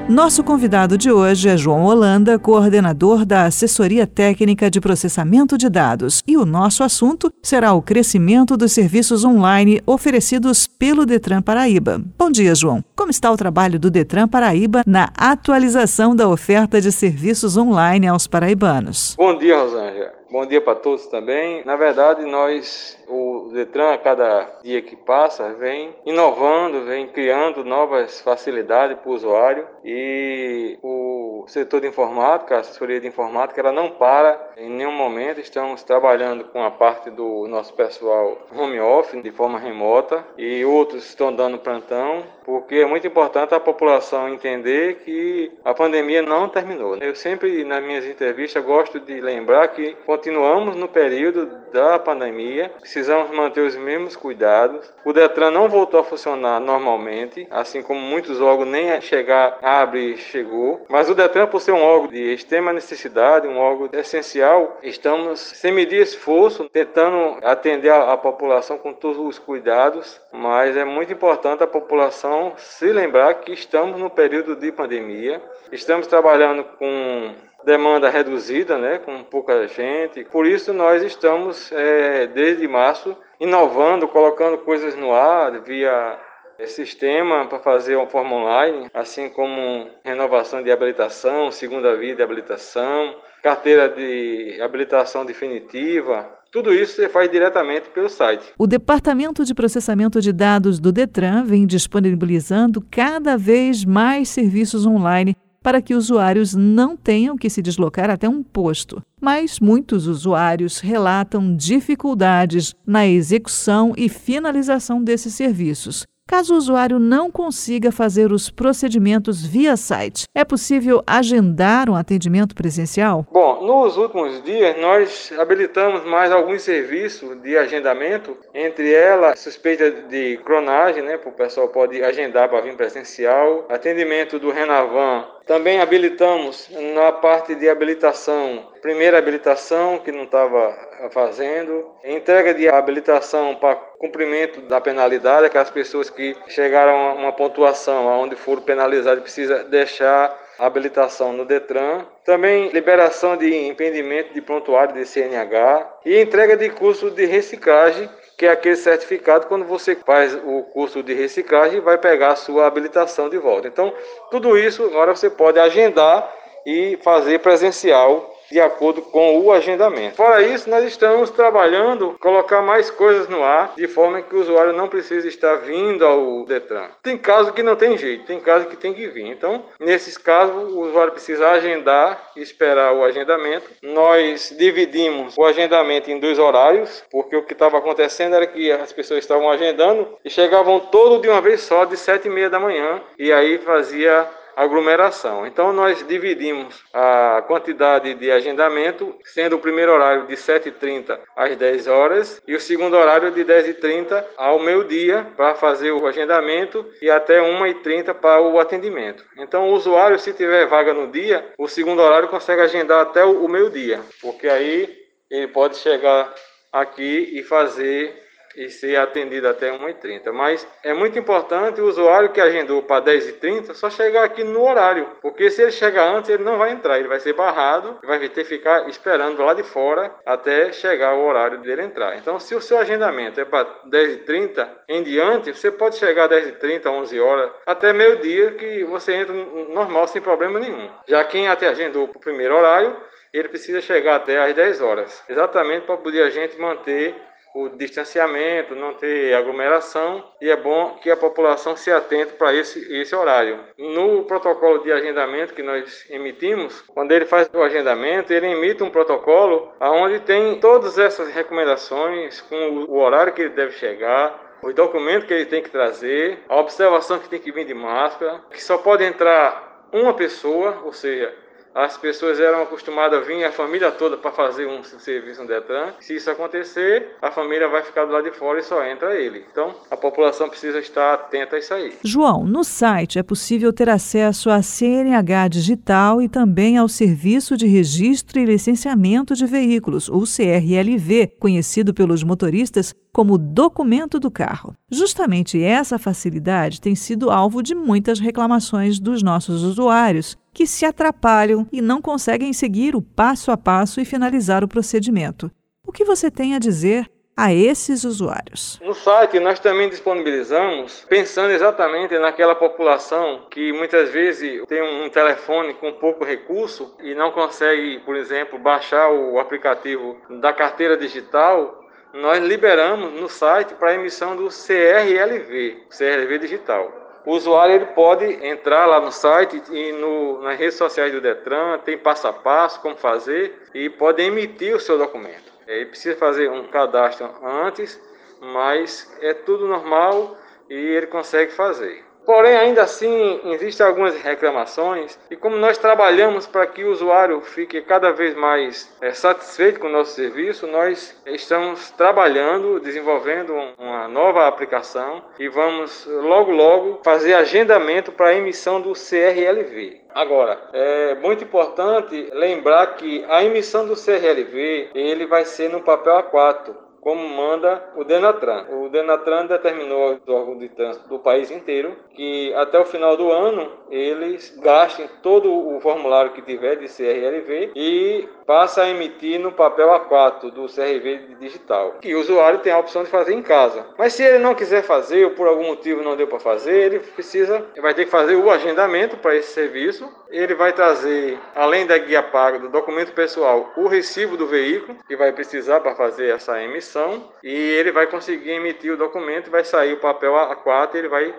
Nosso 0.08 0.44
convidado 0.44 0.96
de 0.96 1.10
hoje 1.10 1.48
é 1.48 1.56
João 1.56 1.86
Holanda, 1.86 2.38
coordenador 2.38 3.24
da 3.24 3.46
Assessoria 3.46 4.06
Técnica 4.06 4.70
de 4.70 4.80
Processamento 4.80 5.58
de 5.58 5.68
Dados, 5.68 6.22
e 6.24 6.36
o 6.36 6.44
nosso 6.44 6.84
assunto 6.84 7.32
será 7.42 7.72
o 7.72 7.82
crescimento 7.82 8.56
dos 8.56 8.70
serviços 8.70 9.24
online 9.24 9.82
oferecidos 9.84 10.68
pelo 10.68 11.04
Detran 11.04 11.42
Paraíba. 11.42 12.00
Bom 12.16 12.30
dia, 12.30 12.54
João. 12.54 12.84
Como 12.94 13.10
está 13.10 13.32
o 13.32 13.36
trabalho 13.36 13.80
do 13.80 13.90
Detran 13.90 14.28
Paraíba 14.28 14.82
na 14.86 15.10
atualização 15.16 16.14
da 16.14 16.28
oferta 16.28 16.80
de 16.80 16.92
serviços 16.92 17.56
online 17.56 18.06
aos 18.06 18.28
paraibanos? 18.28 19.16
Bom 19.18 19.36
dia, 19.36 19.58
Rosângela. 19.58 20.12
Bom 20.30 20.44
dia 20.44 20.60
para 20.60 20.74
todos 20.74 21.06
também. 21.06 21.64
Na 21.64 21.76
verdade, 21.76 22.24
nós, 22.24 22.98
o 23.08 23.23
Detran, 23.52 23.92
a 23.92 23.98
cada 23.98 24.58
dia 24.62 24.80
que 24.82 24.96
passa, 24.96 25.52
vem 25.54 25.94
inovando, 26.04 26.84
vem 26.84 27.08
criando 27.08 27.64
novas 27.64 28.20
facilidades 28.20 28.98
para 28.98 29.10
o 29.10 29.14
usuário. 29.14 29.66
E 29.84 30.78
o 30.82 31.44
setor 31.46 31.80
de 31.80 31.88
informática, 31.88 32.56
a 32.56 32.60
assessoria 32.60 33.00
de 33.00 33.06
informática, 33.06 33.60
ela 33.60 33.72
não 33.72 33.90
para 33.90 34.53
em 34.56 34.70
nenhum 34.70 34.92
momento. 34.92 35.40
Estamos 35.40 35.82
trabalhando 35.82 36.44
com 36.44 36.62
a 36.62 36.70
parte 36.70 37.10
do 37.10 37.46
nosso 37.48 37.72
pessoal 37.74 38.38
home 38.54 38.80
office 38.80 39.22
de 39.22 39.30
forma 39.30 39.58
remota 39.58 40.24
e 40.36 40.64
outros 40.64 41.04
estão 41.04 41.34
dando 41.34 41.58
plantão, 41.58 42.24
porque 42.44 42.76
é 42.76 42.86
muito 42.86 43.06
importante 43.06 43.54
a 43.54 43.60
população 43.60 44.28
entender 44.28 44.96
que 45.04 45.52
a 45.64 45.74
pandemia 45.74 46.22
não 46.22 46.48
terminou. 46.48 46.96
Eu 46.96 47.14
sempre, 47.14 47.64
nas 47.64 47.82
minhas 47.82 48.04
entrevistas, 48.04 48.64
gosto 48.64 49.00
de 49.00 49.20
lembrar 49.20 49.68
que 49.68 49.96
continuamos 50.06 50.76
no 50.76 50.88
período 50.88 51.46
da 51.72 51.98
pandemia, 51.98 52.70
precisamos 52.80 53.30
manter 53.30 53.62
os 53.62 53.76
mesmos 53.76 54.14
cuidados. 54.14 54.92
O 55.04 55.12
Detran 55.12 55.50
não 55.50 55.68
voltou 55.68 56.00
a 56.00 56.04
funcionar 56.04 56.60
normalmente, 56.60 57.46
assim 57.50 57.82
como 57.82 58.00
muitos 58.00 58.40
órgãos 58.40 58.68
nem 58.68 59.00
chegar 59.00 59.58
abre 59.62 60.16
chegou, 60.16 60.84
mas 60.88 61.08
o 61.08 61.14
Detran 61.14 61.46
por 61.46 61.60
ser 61.60 61.72
um 61.72 61.82
órgão 61.82 62.08
de 62.08 62.32
extrema 62.32 62.72
necessidade, 62.72 63.48
um 63.48 63.58
órgão 63.58 63.88
essencial, 63.92 64.43
estamos 64.82 65.40
sem 65.40 65.72
medir 65.72 66.00
esforço 66.02 66.68
tentando 66.68 67.38
atender 67.44 67.90
a, 67.90 68.12
a 68.12 68.16
população 68.16 68.78
com 68.78 68.92
todos 68.92 69.18
os 69.18 69.38
cuidados, 69.38 70.20
mas 70.32 70.76
é 70.76 70.84
muito 70.84 71.12
importante 71.12 71.62
a 71.62 71.66
população 71.66 72.52
se 72.56 72.86
lembrar 72.92 73.34
que 73.34 73.52
estamos 73.52 74.00
no 74.00 74.10
período 74.10 74.56
de 74.56 74.72
pandemia, 74.72 75.42
estamos 75.70 76.06
trabalhando 76.06 76.64
com 76.78 77.34
demanda 77.64 78.10
reduzida, 78.10 78.76
né, 78.76 78.98
com 78.98 79.24
pouca 79.24 79.66
gente. 79.66 80.24
Por 80.24 80.46
isso 80.46 80.72
nós 80.72 81.02
estamos 81.02 81.72
é, 81.72 82.26
desde 82.26 82.68
março 82.68 83.16
inovando, 83.40 84.06
colocando 84.06 84.58
coisas 84.58 84.94
no 84.94 85.12
ar 85.12 85.60
via 85.62 86.18
sistema 86.66 87.46
para 87.46 87.58
fazer 87.58 87.96
uma 87.96 88.06
forma 88.06 88.36
online, 88.36 88.88
assim 88.94 89.28
como 89.28 89.90
renovação 90.04 90.62
de 90.62 90.70
habilitação, 90.70 91.50
segunda 91.50 91.96
via 91.96 92.14
de 92.14 92.22
habilitação, 92.22 93.16
carteira 93.44 93.90
de 93.90 94.58
habilitação 94.62 95.22
definitiva, 95.22 96.26
tudo 96.50 96.72
isso 96.72 96.96
você 96.96 97.10
faz 97.10 97.30
diretamente 97.30 97.90
pelo 97.90 98.08
site. 98.08 98.42
O 98.56 98.66
Departamento 98.66 99.44
de 99.44 99.54
Processamento 99.54 100.18
de 100.18 100.32
Dados 100.32 100.80
do 100.80 100.90
Detran 100.90 101.44
vem 101.44 101.66
disponibilizando 101.66 102.82
cada 102.90 103.36
vez 103.36 103.84
mais 103.84 104.30
serviços 104.30 104.86
online 104.86 105.36
para 105.62 105.82
que 105.82 105.94
usuários 105.94 106.54
não 106.54 106.96
tenham 106.96 107.36
que 107.36 107.50
se 107.50 107.60
deslocar 107.60 108.08
até 108.08 108.26
um 108.26 108.42
posto. 108.42 109.02
Mas 109.20 109.60
muitos 109.60 110.06
usuários 110.06 110.80
relatam 110.80 111.54
dificuldades 111.54 112.74
na 112.86 113.06
execução 113.06 113.92
e 113.94 114.08
finalização 114.08 115.04
desses 115.04 115.34
serviços. 115.34 116.06
Caso 116.26 116.54
o 116.54 116.56
usuário 116.56 116.98
não 116.98 117.30
consiga 117.30 117.92
fazer 117.92 118.32
os 118.32 118.48
procedimentos 118.48 119.44
via 119.44 119.76
site, 119.76 120.24
é 120.34 120.42
possível 120.42 121.02
agendar 121.06 121.90
um 121.90 121.94
atendimento 121.94 122.54
presencial? 122.54 123.26
Bom, 123.30 123.66
nos 123.66 123.98
últimos 123.98 124.42
dias 124.42 124.74
nós 124.80 125.30
habilitamos 125.38 126.02
mais 126.06 126.32
alguns 126.32 126.62
serviços 126.62 127.40
de 127.42 127.58
agendamento, 127.58 128.36
entre 128.54 128.90
elas 128.90 129.38
suspeita 129.38 129.90
de 129.90 130.38
cronagem, 130.38 131.02
né, 131.02 131.20
o 131.22 131.30
pessoal 131.30 131.68
pode 131.68 132.02
agendar 132.02 132.48
para 132.48 132.62
vir 132.62 132.74
presencial, 132.74 133.66
atendimento 133.68 134.38
do 134.38 134.50
Renavan 134.50 135.26
também 135.46 135.80
habilitamos 135.80 136.68
na 136.94 137.12
parte 137.12 137.54
de 137.54 137.68
habilitação, 137.68 138.68
primeira 138.80 139.18
habilitação 139.18 139.98
que 139.98 140.10
não 140.10 140.24
estava 140.24 140.74
fazendo, 141.10 141.90
entrega 142.04 142.54
de 142.54 142.68
habilitação 142.68 143.54
para 143.56 143.74
cumprimento 143.74 144.62
da 144.62 144.80
penalidade, 144.80 145.46
aquelas 145.46 145.70
pessoas 145.70 146.08
que 146.08 146.36
chegaram 146.48 146.96
a 146.96 147.12
uma 147.14 147.32
pontuação 147.32 148.06
onde 148.22 148.36
foram 148.36 148.62
penalizadas 148.62 149.22
precisa 149.22 149.64
deixar 149.64 150.44
habilitação 150.58 151.32
no 151.32 151.44
Detran, 151.44 152.06
também 152.24 152.68
liberação 152.68 153.36
de 153.36 153.66
impedimento 153.66 154.32
de 154.32 154.40
prontuário 154.40 154.94
de 154.94 155.04
CNH 155.04 155.98
e 156.04 156.20
entrega 156.20 156.56
de 156.56 156.70
curso 156.70 157.10
de 157.10 157.24
reciclagem 157.26 158.08
que 158.36 158.46
é 158.46 158.50
aquele 158.50 158.76
certificado 158.76 159.46
quando 159.46 159.64
você 159.64 159.94
faz 159.94 160.34
o 160.34 160.62
curso 160.64 161.02
de 161.02 161.14
reciclagem 161.14 161.78
e 161.78 161.80
vai 161.80 161.98
pegar 161.98 162.32
a 162.32 162.36
sua 162.36 162.66
habilitação 162.66 163.28
de 163.28 163.38
volta. 163.38 163.68
Então, 163.68 163.92
tudo 164.30 164.58
isso 164.58 164.84
agora 164.84 165.14
você 165.14 165.30
pode 165.30 165.58
agendar 165.58 166.32
e 166.66 166.98
fazer 167.02 167.40
presencial 167.40 168.33
de 168.50 168.60
acordo 168.60 169.02
com 169.02 169.40
o 169.40 169.52
agendamento. 169.52 170.16
Fora 170.16 170.42
isso, 170.42 170.68
nós 170.68 170.84
estamos 170.84 171.30
trabalhando 171.30 172.16
colocar 172.20 172.62
mais 172.62 172.90
coisas 172.90 173.28
no 173.28 173.42
ar, 173.42 173.72
de 173.76 173.86
forma 173.86 174.22
que 174.22 174.34
o 174.34 174.40
usuário 174.40 174.72
não 174.72 174.88
precisa 174.88 175.26
estar 175.28 175.56
vindo 175.56 176.04
ao 176.04 176.44
Detran. 176.44 176.88
Tem 177.02 177.16
casos 177.16 177.52
que 177.52 177.62
não 177.62 177.76
tem 177.76 177.96
jeito, 177.96 178.24
tem 178.24 178.40
casos 178.40 178.68
que 178.68 178.76
tem 178.76 178.92
que 178.92 179.06
vir. 179.08 179.26
Então, 179.26 179.64
nesses 179.78 180.16
casos, 180.16 180.72
o 180.72 180.80
usuário 180.80 181.12
precisa 181.12 181.50
agendar 181.50 182.30
e 182.36 182.42
esperar 182.42 182.92
o 182.92 183.04
agendamento. 183.04 183.70
Nós 183.82 184.54
dividimos 184.56 185.36
o 185.36 185.44
agendamento 185.44 186.10
em 186.10 186.18
dois 186.18 186.38
horários, 186.38 187.02
porque 187.10 187.36
o 187.36 187.42
que 187.42 187.52
estava 187.52 187.78
acontecendo 187.78 188.36
era 188.36 188.46
que 188.46 188.70
as 188.70 188.92
pessoas 188.92 189.20
estavam 189.20 189.50
agendando 189.50 190.08
e 190.24 190.30
chegavam 190.30 190.80
todo 190.80 191.20
de 191.20 191.28
uma 191.28 191.40
vez 191.40 191.60
só, 191.62 191.84
de 191.84 191.96
sete 191.96 192.28
e 192.28 192.30
meia 192.30 192.50
da 192.50 192.60
manhã, 192.60 193.00
e 193.18 193.32
aí 193.32 193.58
fazia 193.58 194.28
aglomeração. 194.56 195.46
Então 195.46 195.72
nós 195.72 196.06
dividimos 196.06 196.82
a 196.92 197.42
quantidade 197.46 198.14
de 198.14 198.30
agendamento, 198.30 199.14
sendo 199.24 199.56
o 199.56 199.58
primeiro 199.58 199.92
horário 199.92 200.26
de 200.26 200.34
7h30 200.34 201.18
às 201.36 201.56
10 201.56 201.86
horas 201.86 202.42
e 202.46 202.54
o 202.54 202.60
segundo 202.60 202.96
horário 202.96 203.30
de 203.30 203.44
10h30 203.44 204.24
ao 204.36 204.58
meio-dia 204.58 205.26
para 205.36 205.54
fazer 205.54 205.90
o 205.92 206.06
agendamento 206.06 206.86
e 207.00 207.10
até 207.10 207.40
1h30 207.40 208.14
para 208.14 208.40
o 208.40 208.58
atendimento. 208.58 209.24
Então 209.36 209.68
o 209.68 209.72
usuário, 209.72 210.18
se 210.18 210.32
tiver 210.32 210.66
vaga 210.66 210.92
no 210.92 211.08
dia, 211.08 211.44
o 211.58 211.68
segundo 211.68 212.02
horário 212.02 212.28
consegue 212.28 212.62
agendar 212.62 213.00
até 213.00 213.24
o 213.24 213.46
meio-dia, 213.48 214.00
porque 214.20 214.48
aí 214.48 215.04
ele 215.30 215.48
pode 215.48 215.76
chegar 215.76 216.32
aqui 216.72 217.30
e 217.32 217.42
fazer 217.42 218.23
e 218.56 218.68
ser 218.68 218.96
atendido 218.96 219.48
até 219.48 219.70
1h30. 219.70 220.32
Mas 220.32 220.66
é 220.82 220.92
muito 220.92 221.18
importante 221.18 221.80
o 221.80 221.86
usuário 221.86 222.30
que 222.30 222.40
agendou 222.40 222.82
para 222.82 223.04
10h30 223.04 223.74
só 223.74 223.90
chegar 223.90 224.24
aqui 224.24 224.44
no 224.44 224.62
horário, 224.62 225.08
porque 225.20 225.50
se 225.50 225.62
ele 225.62 225.72
chegar 225.72 226.08
antes, 226.14 226.30
ele 226.30 226.44
não 226.44 226.58
vai 226.58 226.72
entrar, 226.72 226.98
ele 226.98 227.08
vai 227.08 227.20
ser 227.20 227.32
barrado 227.32 227.98
e 228.02 228.06
vai 228.06 228.18
ter 228.20 228.30
que 228.30 228.44
ficar 228.44 228.88
esperando 228.88 229.42
lá 229.42 229.54
de 229.54 229.62
fora 229.62 230.14
até 230.24 230.72
chegar 230.72 231.14
o 231.14 231.26
horário 231.26 231.58
dele 231.58 231.82
entrar. 231.82 232.16
Então, 232.16 232.38
se 232.38 232.54
o 232.54 232.60
seu 232.60 232.78
agendamento 232.78 233.40
é 233.40 233.44
para 233.44 233.66
10h30 233.88 234.68
em 234.88 235.02
diante, 235.02 235.52
você 235.52 235.70
pode 235.70 235.96
chegar 235.96 236.24
a 236.24 236.28
10h30, 236.28 236.86
11 236.86 237.20
horas, 237.20 237.50
até 237.66 237.92
meio-dia 237.92 238.52
que 238.52 238.84
você 238.84 239.14
entra 239.14 239.34
normal, 239.34 240.06
sem 240.06 240.22
problema 240.22 240.58
nenhum. 240.58 240.88
Já 241.06 241.24
quem 241.24 241.48
até 241.48 241.68
agendou 241.68 242.08
para 242.08 242.18
o 242.18 242.20
primeiro 242.20 242.56
horário, 242.56 242.96
ele 243.32 243.48
precisa 243.48 243.80
chegar 243.80 244.16
até 244.16 244.38
às 244.38 244.54
10 244.54 244.80
horas, 244.80 245.24
exatamente 245.28 245.86
para 245.86 245.96
poder 245.96 246.22
a 246.22 246.30
gente 246.30 246.56
manter 246.56 247.14
o 247.54 247.68
distanciamento, 247.68 248.74
não 248.74 248.94
ter 248.94 249.32
aglomeração 249.34 250.24
e 250.40 250.50
é 250.50 250.56
bom 250.56 250.98
que 251.00 251.10
a 251.10 251.16
população 251.16 251.76
se 251.76 251.90
atente 251.90 252.32
para 252.32 252.52
esse, 252.52 252.92
esse 253.00 253.14
horário. 253.14 253.60
No 253.78 254.24
protocolo 254.24 254.82
de 254.82 254.90
agendamento 254.90 255.54
que 255.54 255.62
nós 255.62 256.04
emitimos, 256.10 256.82
quando 256.82 257.12
ele 257.12 257.26
faz 257.26 257.48
o 257.54 257.62
agendamento, 257.62 258.32
ele 258.32 258.48
emite 258.48 258.82
um 258.82 258.90
protocolo 258.90 259.72
onde 259.80 260.18
tem 260.20 260.58
todas 260.58 260.98
essas 260.98 261.32
recomendações 261.32 262.40
com 262.40 262.86
o 262.88 262.98
horário 262.98 263.32
que 263.32 263.42
ele 263.42 263.50
deve 263.50 263.72
chegar, 263.72 264.58
os 264.62 264.74
documentos 264.74 265.26
que 265.28 265.34
ele 265.34 265.46
tem 265.46 265.62
que 265.62 265.70
trazer, 265.70 266.42
a 266.48 266.56
observação 266.58 267.18
que 267.18 267.28
tem 267.28 267.38
que 267.38 267.52
vir 267.52 267.66
de 267.66 267.74
máscara, 267.74 268.42
que 268.50 268.62
só 268.62 268.78
pode 268.78 269.04
entrar 269.04 269.88
uma 269.92 270.14
pessoa, 270.14 270.80
ou 270.84 270.92
seja, 270.92 271.32
as 271.74 271.96
pessoas 271.96 272.38
eram 272.38 272.62
acostumadas 272.62 273.20
a 273.20 273.22
vir 273.22 273.44
a 273.44 273.50
família 273.50 273.90
toda 273.90 274.16
para 274.16 274.30
fazer 274.30 274.66
um 274.66 274.82
serviço 274.84 275.42
no 275.42 275.48
Detran. 275.48 275.92
Se 276.00 276.14
isso 276.14 276.30
acontecer, 276.30 277.16
a 277.20 277.30
família 277.30 277.68
vai 277.68 277.82
ficar 277.82 278.04
do 278.04 278.12
lado 278.12 278.30
de 278.30 278.36
fora 278.36 278.60
e 278.60 278.62
só 278.62 278.84
entra 278.84 279.14
ele. 279.16 279.44
Então, 279.50 279.74
a 279.90 279.96
população 279.96 280.48
precisa 280.48 280.78
estar 280.78 281.14
atenta 281.14 281.56
a 281.56 281.58
isso 281.58 281.74
aí. 281.74 281.94
João, 282.04 282.44
no 282.44 282.62
site 282.62 283.18
é 283.18 283.22
possível 283.22 283.72
ter 283.72 283.88
acesso 283.88 284.50
à 284.50 284.62
CNH 284.62 285.48
digital 285.48 286.22
e 286.22 286.28
também 286.28 286.78
ao 286.78 286.88
Serviço 286.88 287.56
de 287.56 287.66
Registro 287.66 288.38
e 288.38 288.44
Licenciamento 288.44 289.34
de 289.34 289.46
Veículos, 289.46 290.08
o 290.08 290.22
CRLV, 290.22 291.32
conhecido 291.40 291.92
pelos 291.92 292.22
motoristas 292.22 292.94
como 293.12 293.38
documento 293.38 294.18
do 294.18 294.30
carro. 294.30 294.74
Justamente 294.90 295.62
essa 295.62 295.98
facilidade 295.98 296.80
tem 296.80 296.94
sido 296.94 297.30
alvo 297.30 297.62
de 297.62 297.74
muitas 297.74 298.18
reclamações 298.18 298.98
dos 298.98 299.22
nossos 299.22 299.62
usuários, 299.62 300.36
que 300.54 300.66
se 300.66 300.86
atrapalham 300.86 301.66
e 301.72 301.82
não 301.82 302.00
conseguem 302.00 302.52
seguir 302.52 302.94
o 302.94 303.02
passo 303.02 303.50
a 303.50 303.56
passo 303.56 304.00
e 304.00 304.04
finalizar 304.04 304.62
o 304.62 304.68
procedimento. 304.68 305.50
O 305.84 305.92
que 305.92 306.04
você 306.04 306.30
tem 306.30 306.54
a 306.54 306.58
dizer 306.58 307.10
a 307.36 307.52
esses 307.52 308.04
usuários. 308.04 308.78
No 308.80 308.94
site 308.94 309.40
nós 309.40 309.58
também 309.58 309.90
disponibilizamos, 309.90 311.04
pensando 311.08 311.50
exatamente 311.50 312.16
naquela 312.16 312.54
população 312.54 313.48
que 313.50 313.72
muitas 313.72 314.10
vezes 314.10 314.62
tem 314.68 314.80
um 314.80 315.10
telefone 315.10 315.74
com 315.74 315.92
pouco 315.94 316.24
recurso 316.24 316.94
e 317.02 317.12
não 317.12 317.32
consegue, 317.32 317.98
por 318.04 318.14
exemplo, 318.14 318.56
baixar 318.56 319.10
o 319.10 319.40
aplicativo 319.40 320.16
da 320.40 320.52
carteira 320.52 320.96
digital 320.96 321.84
nós 322.14 322.38
liberamos 322.38 323.20
no 323.20 323.28
site 323.28 323.74
para 323.74 323.94
emissão 323.94 324.36
do 324.36 324.46
CRLV, 324.46 325.88
CRLV 325.90 326.38
digital. 326.38 327.03
O 327.24 327.32
usuário 327.32 327.74
ele 327.74 327.86
pode 327.86 328.24
entrar 328.46 328.84
lá 328.84 329.00
no 329.00 329.10
site 329.10 329.62
e 329.70 329.92
no, 329.92 330.42
nas 330.42 330.58
redes 330.58 330.74
sociais 330.74 331.10
do 331.10 331.20
Detran, 331.20 331.78
tem 331.78 331.96
passo 331.96 332.28
a 332.28 332.32
passo 332.32 332.80
como 332.80 332.96
fazer 332.96 333.62
e 333.72 333.88
pode 333.88 334.22
emitir 334.22 334.74
o 334.74 334.80
seu 334.80 334.98
documento. 334.98 335.52
Ele 335.66 335.86
precisa 335.86 336.16
fazer 336.16 336.50
um 336.50 336.64
cadastro 336.68 337.30
antes, 337.42 337.98
mas 338.40 339.10
é 339.22 339.32
tudo 339.32 339.66
normal 339.66 340.36
e 340.68 340.74
ele 340.74 341.06
consegue 341.06 341.52
fazer. 341.52 342.04
Porém, 342.24 342.56
ainda 342.56 342.82
assim, 342.82 343.40
existem 343.44 343.86
algumas 343.86 344.20
reclamações 344.20 345.18
e 345.30 345.36
como 345.36 345.56
nós 345.56 345.76
trabalhamos 345.76 346.46
para 346.46 346.66
que 346.66 346.82
o 346.82 346.90
usuário 346.90 347.40
fique 347.42 347.82
cada 347.82 348.12
vez 348.12 348.34
mais 348.34 348.90
é, 349.00 349.12
satisfeito 349.12 349.78
com 349.78 349.88
o 349.88 349.92
nosso 349.92 350.14
serviço, 350.14 350.66
nós 350.66 351.14
estamos 351.26 351.90
trabalhando, 351.90 352.80
desenvolvendo 352.80 353.54
uma 353.78 354.08
nova 354.08 354.48
aplicação 354.48 355.22
e 355.38 355.48
vamos 355.48 356.06
logo 356.06 356.50
logo 356.50 357.00
fazer 357.04 357.34
agendamento 357.34 358.10
para 358.12 358.28
a 358.28 358.34
emissão 358.34 358.80
do 358.80 358.92
CRLV. 358.92 360.02
Agora, 360.14 360.58
é 360.72 361.14
muito 361.16 361.44
importante 361.44 362.30
lembrar 362.32 362.94
que 362.94 363.24
a 363.28 363.44
emissão 363.44 363.86
do 363.86 363.94
CRLV 363.94 364.90
ele 364.94 365.26
vai 365.26 365.44
ser 365.44 365.68
no 365.68 365.80
papel 365.80 366.22
A4 366.22 366.83
como 367.04 367.28
manda 367.28 367.84
o 367.96 368.02
Denatran. 368.02 368.64
O 368.70 368.88
Denatran 368.88 369.46
determinou 369.46 370.16
do 370.24 370.34
órgão 370.34 370.56
de 370.56 370.70
trânsito 370.70 371.06
do 371.06 371.18
país 371.18 371.50
inteiro 371.50 371.94
que 372.14 372.52
até 372.54 372.80
o 372.80 372.86
final 372.86 373.14
do 373.14 373.30
ano 373.30 373.70
eles 373.90 374.56
gastem 374.62 375.06
todo 375.22 375.52
o 375.52 375.78
formulário 375.80 376.32
que 376.32 376.40
tiver 376.40 376.76
de 376.76 376.88
CRLV 376.88 377.72
e 377.76 378.26
passa 378.46 378.82
a 378.82 378.90
emitir 378.90 379.38
no 379.38 379.52
papel 379.52 379.88
A4 379.88 380.50
do 380.50 380.66
CRV 380.66 381.36
digital. 381.38 381.96
E 382.02 382.14
o 382.14 382.20
usuário 382.20 382.60
tem 382.60 382.72
a 382.72 382.78
opção 382.78 383.04
de 383.04 383.10
fazer 383.10 383.34
em 383.34 383.42
casa. 383.42 383.86
Mas 383.98 384.12
se 384.12 384.22
ele 384.22 384.38
não 384.38 384.54
quiser 384.54 384.82
fazer 384.82 385.24
ou 385.24 385.30
por 385.32 385.46
algum 385.46 385.66
motivo 385.66 386.02
não 386.02 386.16
deu 386.16 386.26
para 386.26 386.38
fazer, 386.38 386.74
ele 386.74 387.00
precisa, 387.00 387.66
vai 387.80 387.94
ter 387.94 388.04
que 388.04 388.10
fazer 388.10 388.36
o 388.36 388.50
agendamento 388.50 389.16
para 389.16 389.34
esse 389.34 389.52
serviço. 389.52 390.08
Ele 390.30 390.54
vai 390.54 390.72
trazer, 390.72 391.38
além 391.54 391.86
da 391.86 391.96
guia 391.96 392.22
paga 392.22 392.58
do 392.58 392.68
documento 392.68 393.12
pessoal, 393.12 393.72
o 393.76 393.86
recibo 393.86 394.36
do 394.36 394.46
veículo 394.46 394.98
que 395.06 395.16
vai 395.16 395.32
precisar 395.32 395.80
para 395.80 395.94
fazer 395.94 396.30
essa 396.30 396.60
emissão 396.62 397.30
e 397.42 397.52
ele 397.52 397.92
vai 397.92 398.06
conseguir 398.06 398.50
emitir 398.50 398.92
o 398.92 398.96
documento, 398.96 399.50
vai 399.50 399.64
sair 399.64 399.92
o 399.92 400.00
papel 400.00 400.32
A4 400.32 400.94
e 400.94 400.98
ele 400.98 401.08
vai 401.08 401.34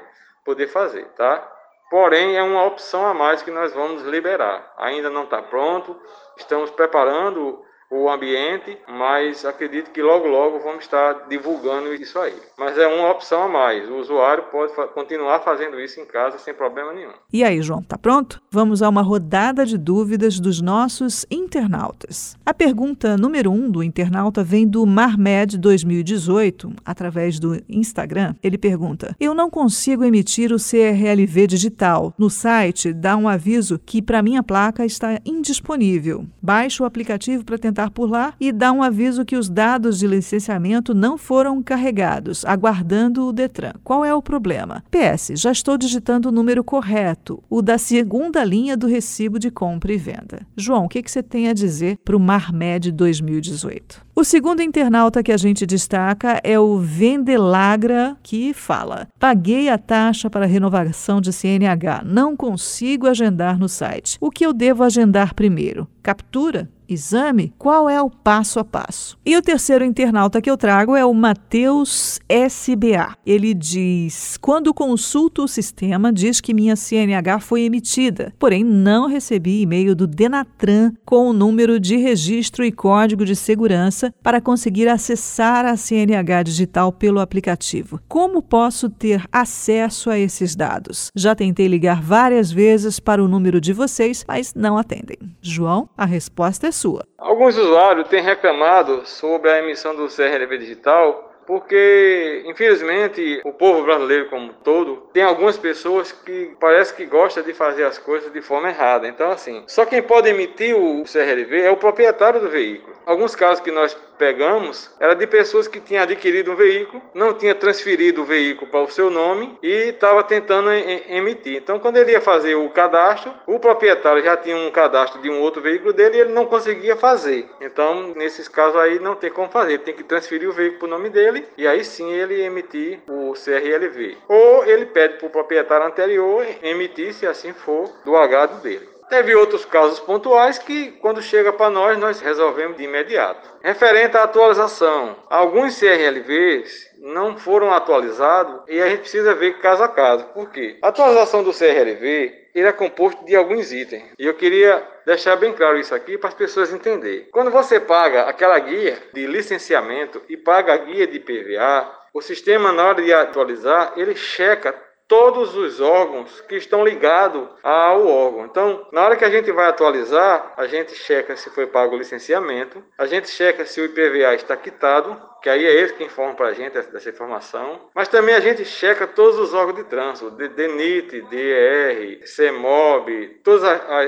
poder 0.45 0.67
fazer, 0.67 1.05
tá? 1.17 1.54
Porém, 1.89 2.35
é 2.35 2.43
uma 2.43 2.65
opção 2.65 3.05
a 3.05 3.13
mais 3.13 3.41
que 3.41 3.51
nós 3.51 3.73
vamos 3.73 4.03
liberar. 4.03 4.73
Ainda 4.77 5.09
não 5.09 5.23
está 5.23 5.41
pronto, 5.41 5.99
estamos 6.37 6.69
preparando 6.71 7.64
o 7.91 8.09
ambiente, 8.09 8.77
mas 8.87 9.45
acredito 9.45 9.91
que 9.91 10.01
logo 10.01 10.27
logo 10.27 10.59
vamos 10.59 10.83
estar 10.83 11.27
divulgando 11.29 11.93
isso 11.93 12.17
aí. 12.19 12.33
Mas 12.57 12.77
é 12.77 12.87
uma 12.87 13.11
opção 13.11 13.43
a 13.43 13.47
mais. 13.47 13.89
O 13.89 13.97
usuário 13.97 14.43
pode 14.51 14.73
fa 14.73 14.87
continuar 14.87 15.39
fazendo 15.41 15.79
isso 15.79 15.99
em 15.99 16.05
casa 16.05 16.37
sem 16.37 16.53
problema 16.53 16.93
nenhum. 16.93 17.11
E 17.31 17.43
aí, 17.43 17.61
João, 17.61 17.83
tá 17.83 17.97
pronto? 17.97 18.41
Vamos 18.49 18.81
a 18.81 18.89
uma 18.89 19.01
rodada 19.01 19.65
de 19.65 19.77
dúvidas 19.77 20.39
dos 20.39 20.61
nossos 20.61 21.25
internautas. 21.29 22.35
A 22.45 22.53
pergunta 22.53 23.17
número 23.17 23.51
um 23.51 23.69
do 23.69 23.83
internauta 23.83 24.43
vem 24.43 24.67
do 24.67 24.85
Marmed 24.85 25.57
2018, 25.57 26.73
através 26.83 27.39
do 27.39 27.61
Instagram. 27.69 28.35
Ele 28.41 28.57
pergunta: 28.57 29.15
Eu 29.19 29.33
não 29.33 29.49
consigo 29.49 30.03
emitir 30.03 30.51
o 30.51 30.57
CRLV 30.57 31.47
digital. 31.47 32.13
No 32.17 32.29
site 32.29 32.93
dá 32.93 33.15
um 33.15 33.27
aviso 33.27 33.79
que 33.79 34.01
para 34.01 34.23
minha 34.23 34.41
placa 34.41 34.85
está 34.85 35.19
indisponível. 35.25 36.25
Baixe 36.41 36.81
o 36.81 36.85
aplicativo 36.85 37.43
para 37.43 37.57
tentar 37.57 37.74
por 37.91 38.09
lá 38.09 38.33
e 38.39 38.51
dá 38.51 38.71
um 38.71 38.81
aviso 38.81 39.25
que 39.25 39.35
os 39.35 39.49
dados 39.49 39.99
de 39.99 40.07
licenciamento 40.07 40.93
não 40.93 41.17
foram 41.17 41.61
carregados, 41.61 42.45
aguardando 42.45 43.27
o 43.27 43.33
Detran. 43.33 43.73
Qual 43.83 44.03
é 44.03 44.13
o 44.13 44.21
problema? 44.21 44.83
PS, 44.89 45.33
já 45.35 45.51
estou 45.51 45.77
digitando 45.77 46.29
o 46.29 46.31
número 46.31 46.63
correto, 46.63 47.43
o 47.49 47.61
da 47.61 47.77
segunda 47.77 48.43
linha 48.43 48.77
do 48.77 48.87
recibo 48.87 49.37
de 49.37 49.51
compra 49.51 49.91
e 49.91 49.97
venda. 49.97 50.47
João, 50.55 50.85
o 50.85 50.89
que, 50.89 51.03
que 51.03 51.11
você 51.11 51.21
tem 51.21 51.49
a 51.49 51.53
dizer 51.53 51.97
para 52.03 52.15
o 52.15 52.19
Marmed 52.19 52.91
2018? 52.91 54.05
O 54.17 54.23
segundo 54.23 54.61
internauta 54.61 55.21
que 55.21 55.31
a 55.31 55.37
gente 55.37 55.65
destaca 55.65 56.39
é 56.41 56.57
o 56.57 56.77
Vendelagra, 56.77 58.15
que 58.23 58.53
fala: 58.53 59.09
Paguei 59.19 59.67
a 59.67 59.77
taxa 59.77 60.29
para 60.29 60.45
renovação 60.45 61.19
de 61.19 61.33
CNH, 61.33 62.01
não 62.05 62.33
consigo 62.33 63.07
agendar 63.07 63.59
no 63.59 63.67
site. 63.67 64.17
O 64.21 64.31
que 64.31 64.45
eu 64.45 64.53
devo 64.53 64.83
agendar 64.83 65.33
primeiro? 65.33 65.85
Captura? 66.01 66.69
Exame, 66.87 67.53
qual 67.57 67.89
é 67.89 68.01
o 68.01 68.09
passo 68.09 68.59
a 68.59 68.63
passo? 68.63 69.17
E 69.25 69.35
o 69.35 69.41
terceiro 69.41 69.83
internauta 69.83 70.41
que 70.41 70.49
eu 70.49 70.57
trago 70.57 70.95
é 70.95 71.05
o 71.05 71.13
Matheus 71.13 72.19
SBA. 72.29 73.15
Ele 73.25 73.53
diz: 73.53 74.37
quando 74.41 74.73
consulto 74.73 75.43
o 75.43 75.47
sistema, 75.47 76.11
diz 76.11 76.39
que 76.41 76.53
minha 76.53 76.75
CNH 76.75 77.39
foi 77.39 77.61
emitida, 77.61 78.33
porém 78.37 78.63
não 78.63 79.07
recebi 79.07 79.61
e-mail 79.61 79.95
do 79.95 80.07
Denatran 80.07 80.93
com 81.05 81.29
o 81.29 81.33
número 81.33 81.79
de 81.79 81.97
registro 81.97 82.63
e 82.63 82.71
código 82.71 83.25
de 83.25 83.35
segurança 83.35 84.13
para 84.21 84.41
conseguir 84.41 84.87
acessar 84.87 85.65
a 85.65 85.75
CNH 85.75 86.43
digital 86.43 86.91
pelo 86.91 87.19
aplicativo. 87.19 87.99
Como 88.07 88.41
posso 88.41 88.89
ter 88.89 89.23
acesso 89.31 90.09
a 90.09 90.19
esses 90.19 90.55
dados? 90.55 91.09
Já 91.15 91.35
tentei 91.35 91.67
ligar 91.67 92.01
várias 92.01 92.51
vezes 92.51 92.99
para 92.99 93.23
o 93.23 93.27
número 93.27 93.59
de 93.59 93.73
vocês, 93.73 94.23
mas 94.27 94.53
não 94.53 94.77
atendem. 94.77 95.17
João, 95.41 95.89
a 95.97 96.05
resposta 96.05 96.67
é 96.67 96.71
sua. 96.75 97.05
Alguns 97.17 97.57
usuários 97.57 98.07
têm 98.07 98.21
reclamado 98.21 99.05
sobre 99.05 99.49
a 99.49 99.59
emissão 99.59 99.95
do 99.95 100.07
CRLV 100.07 100.57
digital 100.57 101.34
porque 101.45 102.43
infelizmente 102.45 103.41
o 103.43 103.53
povo 103.53 103.83
brasileiro 103.83 104.29
como 104.29 104.53
todo 104.63 105.07
tem 105.13 105.23
algumas 105.23 105.57
pessoas 105.57 106.11
que 106.11 106.55
parece 106.59 106.93
que 106.93 107.05
gosta 107.05 107.41
de 107.41 107.53
fazer 107.53 107.83
as 107.83 107.97
coisas 107.97 108.31
de 108.31 108.41
forma 108.41 108.69
errada. 108.69 109.07
Então 109.07 109.31
assim, 109.31 109.63
só 109.67 109.85
quem 109.85 110.01
pode 110.01 110.29
emitir 110.29 110.75
o 110.75 111.03
CRLV 111.03 111.61
é 111.61 111.71
o 111.71 111.77
proprietário 111.77 112.39
do 112.39 112.49
veículo. 112.49 112.95
Alguns 113.05 113.35
casos 113.35 113.63
que 113.63 113.71
nós 113.71 113.95
pegamos 114.17 114.91
era 114.99 115.13
de 115.13 115.27
pessoas 115.27 115.67
que 115.67 115.79
tinham 115.79 116.03
adquirido 116.03 116.51
um 116.51 116.55
veículo, 116.55 117.01
não 117.13 117.33
tinha 117.33 117.53
transferido 117.53 118.21
o 118.21 118.25
veículo 118.25 118.69
para 118.69 118.81
o 118.81 118.89
seu 118.89 119.09
nome 119.09 119.57
e 119.61 119.89
estava 119.89 120.23
tentando 120.23 120.71
emitir. 120.71 121.57
Então, 121.57 121.79
quando 121.79 121.97
ele 121.97 122.11
ia 122.11 122.21
fazer 122.21 122.55
o 122.55 122.69
cadastro, 122.69 123.33
o 123.45 123.59
proprietário 123.59 124.23
já 124.23 124.35
tinha 124.37 124.55
um 124.55 124.71
cadastro 124.71 125.21
de 125.21 125.29
um 125.29 125.39
outro 125.39 125.61
veículo 125.61 125.93
dele 125.93 126.17
e 126.17 126.21
ele 126.21 126.33
não 126.33 126.45
conseguia 126.45 126.95
fazer. 126.95 127.47
Então, 127.61 128.13
nesses 128.15 128.47
casos 128.47 128.79
aí 128.79 128.99
não 128.99 129.15
tem 129.15 129.29
como 129.29 129.49
fazer, 129.49 129.79
tem 129.79 129.93
que 129.93 130.03
transferir 130.03 130.49
o 130.49 130.53
veículo 130.53 130.79
para 130.79 130.87
o 130.87 130.91
nome 130.91 131.09
dele 131.09 131.34
e 131.57 131.67
aí 131.67 131.83
sim 131.83 132.11
ele 132.11 132.41
emitir 132.41 132.99
o 133.07 133.33
CRLV. 133.33 134.17
Ou 134.27 134.65
ele 134.65 134.85
pede 134.85 135.17
para 135.17 135.27
o 135.27 135.31
proprietário 135.31 135.87
anterior 135.87 136.45
emitir, 136.61 137.13
se 137.13 137.25
assim 137.25 137.53
for, 137.53 137.89
do 138.05 138.15
agrado 138.15 138.61
dele. 138.61 138.87
Teve 139.09 139.35
outros 139.35 139.65
casos 139.65 139.99
pontuais 139.99 140.57
que, 140.57 140.91
quando 140.93 141.21
chega 141.21 141.53
para 141.53 141.69
nós, 141.69 141.97
nós 141.99 142.19
resolvemos 142.19 142.75
de 142.77 142.83
imediato. 142.83 143.47
Referente 143.61 144.17
à 144.17 144.23
atualização, 144.23 145.15
alguns 145.29 145.79
CRLVs 145.79 146.89
não 146.97 147.37
foram 147.37 147.71
atualizados 147.71 148.61
e 148.67 148.81
a 148.81 148.89
gente 148.89 149.01
precisa 149.01 149.35
ver 149.35 149.59
caso 149.59 149.83
a 149.83 149.87
caso. 149.87 150.25
Por 150.33 150.49
quê? 150.49 150.77
A 150.81 150.87
atualização 150.87 151.43
do 151.43 151.53
CRLV 151.53 152.44
ele 152.55 152.69
é 152.69 152.71
composto 152.71 153.25
de 153.25 153.35
alguns 153.35 153.73
itens. 153.73 154.05
E 154.17 154.25
eu 154.25 154.33
queria 154.33 154.81
deixar 155.05 155.35
bem 155.35 155.51
claro 155.51 155.77
isso 155.77 155.93
aqui 155.93 156.17
para 156.17 156.29
as 156.29 156.33
pessoas 156.33 156.71
entenderem. 156.73 157.27
Quando 157.31 157.51
você 157.51 157.79
paga 157.81 158.21
aquela 158.23 158.57
guia 158.57 158.97
de 159.13 159.27
licenciamento 159.27 160.21
e 160.29 160.37
paga 160.37 160.73
a 160.73 160.77
guia 160.77 161.05
de 161.05 161.19
PVA, 161.19 162.05
o 162.13 162.21
sistema, 162.21 162.71
na 162.71 162.85
hora 162.85 163.03
de 163.03 163.11
atualizar, 163.11 163.91
ele 163.97 164.15
checa 164.15 164.73
todos 165.07 165.55
os 165.55 165.79
órgãos 165.79 166.41
que 166.41 166.55
estão 166.55 166.83
ligados 166.83 167.47
ao 167.61 168.07
órgão. 168.07 168.45
Então, 168.45 168.87
na 168.91 169.03
hora 169.03 169.15
que 169.15 169.25
a 169.25 169.29
gente 169.29 169.51
vai 169.51 169.67
atualizar, 169.67 170.53
a 170.57 170.65
gente 170.65 170.95
checa 170.95 171.35
se 171.35 171.49
foi 171.51 171.67
pago 171.67 171.95
o 171.95 171.97
licenciamento, 171.97 172.83
a 172.97 173.05
gente 173.05 173.29
checa 173.29 173.65
se 173.65 173.79
o 173.79 173.85
IPVA 173.85 174.33
está 174.33 174.57
quitado, 174.57 175.21
que 175.43 175.49
aí 175.49 175.63
é 175.63 175.71
ele 175.71 175.93
que 175.93 176.03
informa 176.03 176.33
para 176.33 176.47
a 176.47 176.53
gente 176.53 176.73
dessa 176.73 177.09
informação, 177.09 177.89
mas 177.93 178.07
também 178.07 178.33
a 178.33 178.39
gente 178.39 178.65
checa 178.65 179.05
todos 179.05 179.37
os 179.37 179.53
órgãos 179.53 179.77
de 179.77 179.83
trânsito, 179.83 180.31
DENIT, 180.31 181.21
DER, 181.21 182.21
CEMOB, 182.25 183.41
todos 183.43 183.61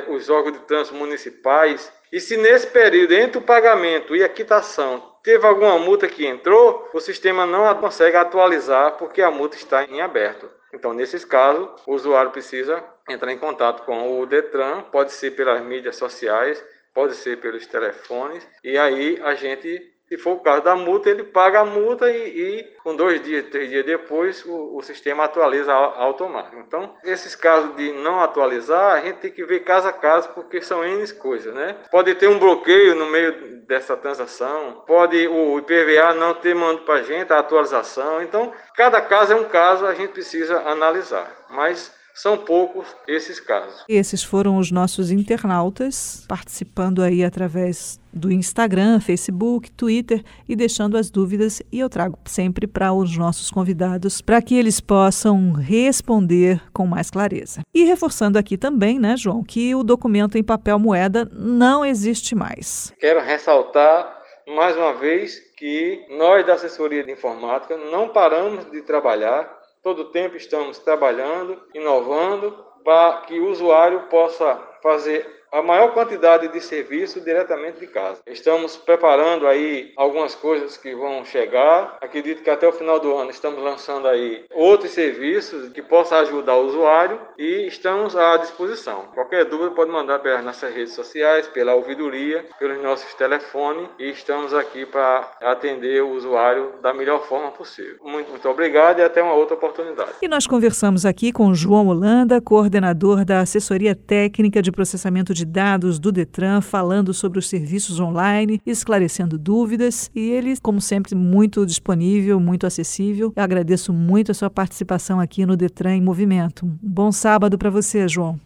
os 0.07 0.29
órgãos 0.29 0.53
de 0.53 0.65
trânsito 0.65 0.97
municipais, 0.97 1.93
e 2.11 2.19
se 2.19 2.37
nesse 2.37 2.67
período, 2.67 3.13
entre 3.13 3.37
o 3.37 3.41
pagamento 3.41 4.15
e 4.15 4.23
a 4.23 4.29
quitação, 4.29 5.03
teve 5.21 5.45
alguma 5.45 5.77
multa 5.77 6.07
que 6.07 6.25
entrou, 6.25 6.89
o 6.93 7.01
sistema 7.01 7.45
não 7.45 7.71
consegue 7.75 8.15
atualizar 8.15 8.93
porque 8.93 9.21
a 9.21 9.29
multa 9.29 9.57
está 9.57 9.83
em 9.83 10.01
aberto. 10.01 10.49
Então, 10.77 10.93
nesses 10.93 11.25
casos, 11.25 11.67
o 11.87 11.95
usuário 11.95 12.29
precisa 12.29 12.83
entrar 13.09 13.33
em 13.33 13.37
contato 13.39 13.83
com 13.83 14.19
o 14.19 14.27
Detran, 14.27 14.83
pode 14.91 15.11
ser 15.11 15.31
pelas 15.31 15.59
mídias 15.63 15.95
sociais, 15.95 16.63
pode 16.93 17.15
ser 17.15 17.37
pelos 17.37 17.65
telefones, 17.65 18.47
e 18.63 18.77
aí 18.77 19.19
a 19.23 19.33
gente, 19.33 19.81
se 20.07 20.17
for 20.17 20.33
o 20.35 20.39
caso 20.39 20.63
da 20.63 20.75
multa, 20.75 21.09
ele 21.09 21.23
paga 21.23 21.59
a 21.59 21.65
multa 21.65 22.09
e, 22.09 22.59
e 22.59 22.63
com 22.81 22.95
dois 22.95 23.21
dias, 23.21 23.45
três 23.49 23.69
dias 23.69 23.85
depois, 23.85 24.45
o, 24.45 24.77
o, 24.77 24.81
sistema 24.81 25.25
atualiza 25.25 25.73
automático. 25.73 26.57
Então, 26.65 26.95
esses 27.03 27.35
casos 27.35 27.75
de 27.75 27.91
não 27.91 28.21
atualizar, 28.21 28.95
a 28.95 29.01
gente 29.01 29.17
tem 29.17 29.31
que 29.31 29.43
ver 29.43 29.61
caso 29.61 29.87
a 29.89 29.93
caso, 29.93 30.29
porque 30.29 30.61
são 30.61 30.85
N 30.85 31.05
coisas, 31.13 31.53
né? 31.53 31.75
Pode 31.91 32.15
ter 32.15 32.27
um 32.27 32.39
bloqueio 32.39 32.95
no 32.95 33.05
meio 33.07 33.57
dessa 33.67 33.97
transação, 33.97 34.83
pode 34.87 35.27
o 35.27 35.59
IPVA 35.59 36.13
não 36.13 36.33
ter 36.33 36.55
mandado 36.55 36.85
para 36.85 36.99
a 36.99 37.03
gente 37.03 37.33
a 37.33 37.39
atualização. 37.39 38.21
Então, 38.21 38.53
cada 38.75 39.01
caso 39.01 39.33
é 39.33 39.35
um 39.35 39.43
caso, 39.43 39.85
a 39.85 39.93
gente 39.93 40.13
precisa 40.13 40.61
analisar. 40.61 41.29
Mas 41.49 41.93
são 42.17 42.35
poucos 42.35 42.87
esses 43.07 43.39
casos. 43.39 43.85
Esses 43.87 44.23
foram 44.23 44.57
os 44.57 44.71
nossos 44.71 45.11
internautas 45.11 46.25
participando 46.27 47.03
aí 47.03 47.23
através 47.23 47.99
do 48.11 48.31
Instagram, 48.31 48.99
Facebook, 48.99 49.69
Twitter 49.71 50.23
e 50.49 50.55
deixando 50.55 50.97
as 50.97 51.11
dúvidas 51.11 51.61
e 51.71 51.79
eu 51.79 51.87
trago 51.87 52.17
sempre 52.25 52.65
para 52.65 52.91
os 52.91 53.15
nossos 53.15 53.51
convidados 53.51 54.19
para 54.19 54.41
que 54.41 54.55
eles 54.55 54.79
possam 54.79 55.51
responder 55.51 56.59
com 56.73 56.87
mais 56.87 57.11
clareza. 57.11 57.61
E 57.71 57.83
reforçando 57.83 58.39
aqui 58.39 58.57
também, 58.57 58.97
né, 58.97 59.15
João, 59.15 59.43
que 59.43 59.75
o 59.75 59.83
documento 59.83 60.37
em 60.37 60.43
papel 60.43 60.79
moeda 60.79 61.29
não 61.31 61.85
existe 61.85 62.33
mais. 62.33 62.91
Quero 62.99 63.21
ressaltar 63.21 64.17
mais 64.47 64.75
uma 64.75 64.93
vez 64.93 65.39
que 65.55 66.05
nós 66.17 66.45
da 66.45 66.53
assessoria 66.53 67.03
de 67.03 67.11
informática 67.11 67.77
não 67.91 68.09
paramos 68.09 68.65
de 68.71 68.81
trabalhar 68.81 69.57
Todo 69.87 70.11
tempo 70.11 70.35
estamos 70.35 70.79
trabalhando, 70.79 71.61
inovando, 71.73 72.51
para 72.83 73.21
que 73.21 73.39
o 73.39 73.49
usuário 73.49 74.09
possa 74.09 74.53
fazer 74.83 75.25
a 75.51 75.61
maior 75.61 75.93
quantidade 75.93 76.47
de 76.49 76.61
serviço 76.61 77.21
diretamente 77.21 77.79
de 77.79 77.87
casa. 77.87 78.21
Estamos 78.27 78.77
preparando 78.77 79.47
aí 79.47 79.93
algumas 79.95 80.35
coisas 80.35 80.77
que 80.77 80.93
vão 80.95 81.23
chegar. 81.25 81.97
Acredito 82.01 82.43
que 82.43 82.49
até 82.49 82.67
o 82.67 82.71
final 82.71 82.99
do 82.99 83.15
ano 83.15 83.31
estamos 83.31 83.63
lançando 83.63 84.07
aí 84.07 84.45
outros 84.53 84.91
serviços 84.91 85.71
que 85.71 85.81
possam 85.81 86.19
ajudar 86.19 86.55
o 86.55 86.67
usuário 86.67 87.19
e 87.37 87.67
estamos 87.67 88.15
à 88.15 88.37
disposição. 88.37 89.05
Qualquer 89.13 89.45
dúvida 89.45 89.71
pode 89.71 89.91
mandar 89.91 90.19
pelas 90.19 90.43
nossas 90.43 90.73
redes 90.73 90.93
sociais, 90.93 91.47
pela 91.47 91.75
ouvidoria, 91.75 92.45
pelos 92.59 92.81
nossos 92.81 93.13
telefones 93.13 93.87
e 93.99 94.09
estamos 94.09 94.53
aqui 94.53 94.85
para 94.85 95.31
atender 95.41 96.03
o 96.03 96.11
usuário 96.11 96.73
da 96.81 96.93
melhor 96.93 97.25
forma 97.27 97.51
possível. 97.51 97.97
Muito, 98.03 98.29
muito 98.29 98.47
obrigado 98.49 98.99
e 98.99 99.03
até 99.03 99.21
uma 99.21 99.33
outra 99.33 99.55
oportunidade. 99.55 100.11
E 100.21 100.27
nós 100.27 100.45
conversamos 100.45 101.05
aqui 101.05 101.31
com 101.31 101.53
João 101.53 101.87
Holanda, 101.87 102.41
coordenador 102.41 103.23
da 103.23 103.39
Assessoria 103.39 103.95
Técnica 103.95 104.61
de 104.61 104.71
Processamento 104.71 105.33
de 105.37 105.45
dados 105.45 105.99
do 105.99 106.11
Detran, 106.11 106.59
falando 106.59 107.13
sobre 107.13 107.39
os 107.39 107.47
serviços 107.47 107.99
online, 107.99 108.61
esclarecendo 108.65 109.37
dúvidas 109.37 110.11
e 110.13 110.29
ele, 110.31 110.55
como 110.61 110.81
sempre, 110.81 111.15
muito 111.15 111.65
disponível, 111.65 112.39
muito 112.39 112.65
acessível. 112.65 113.31
Eu 113.35 113.43
agradeço 113.43 113.93
muito 113.93 114.31
a 114.31 114.35
sua 114.35 114.49
participação 114.49 115.19
aqui 115.19 115.45
no 115.45 115.55
Detran 115.55 115.95
em 115.95 116.01
Movimento. 116.01 116.65
Um 116.65 116.77
bom 116.81 117.11
sábado 117.11 117.57
para 117.57 117.69
você, 117.69 118.07
João. 118.07 118.39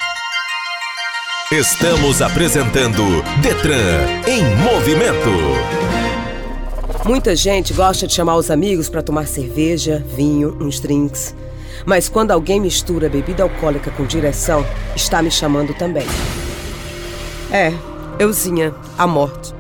Estamos 1.52 2.22
apresentando 2.22 3.04
Detran 3.42 4.06
em 4.28 4.44
Movimento. 4.64 5.30
Muita 7.06 7.36
gente 7.36 7.74
gosta 7.74 8.06
de 8.06 8.14
chamar 8.14 8.36
os 8.36 8.52
amigos 8.52 8.88
para 8.88 9.02
tomar 9.02 9.28
cerveja, 9.28 10.06
vinho, 10.16 10.58
uns 10.62 10.80
drinks. 10.80 11.36
Mas 11.86 12.08
quando 12.08 12.32
alguém 12.32 12.60
mistura 12.60 13.10
bebida 13.10 13.44
alcoólica 13.44 13.92
com 13.92 14.06
direção, 14.06 14.66
está 14.96 15.22
me 15.22 15.32
chamando 15.32 15.74
também. 15.74 16.06
É, 17.52 17.74
euzinha, 18.18 18.74
a 18.98 19.06
morte. 19.06 19.54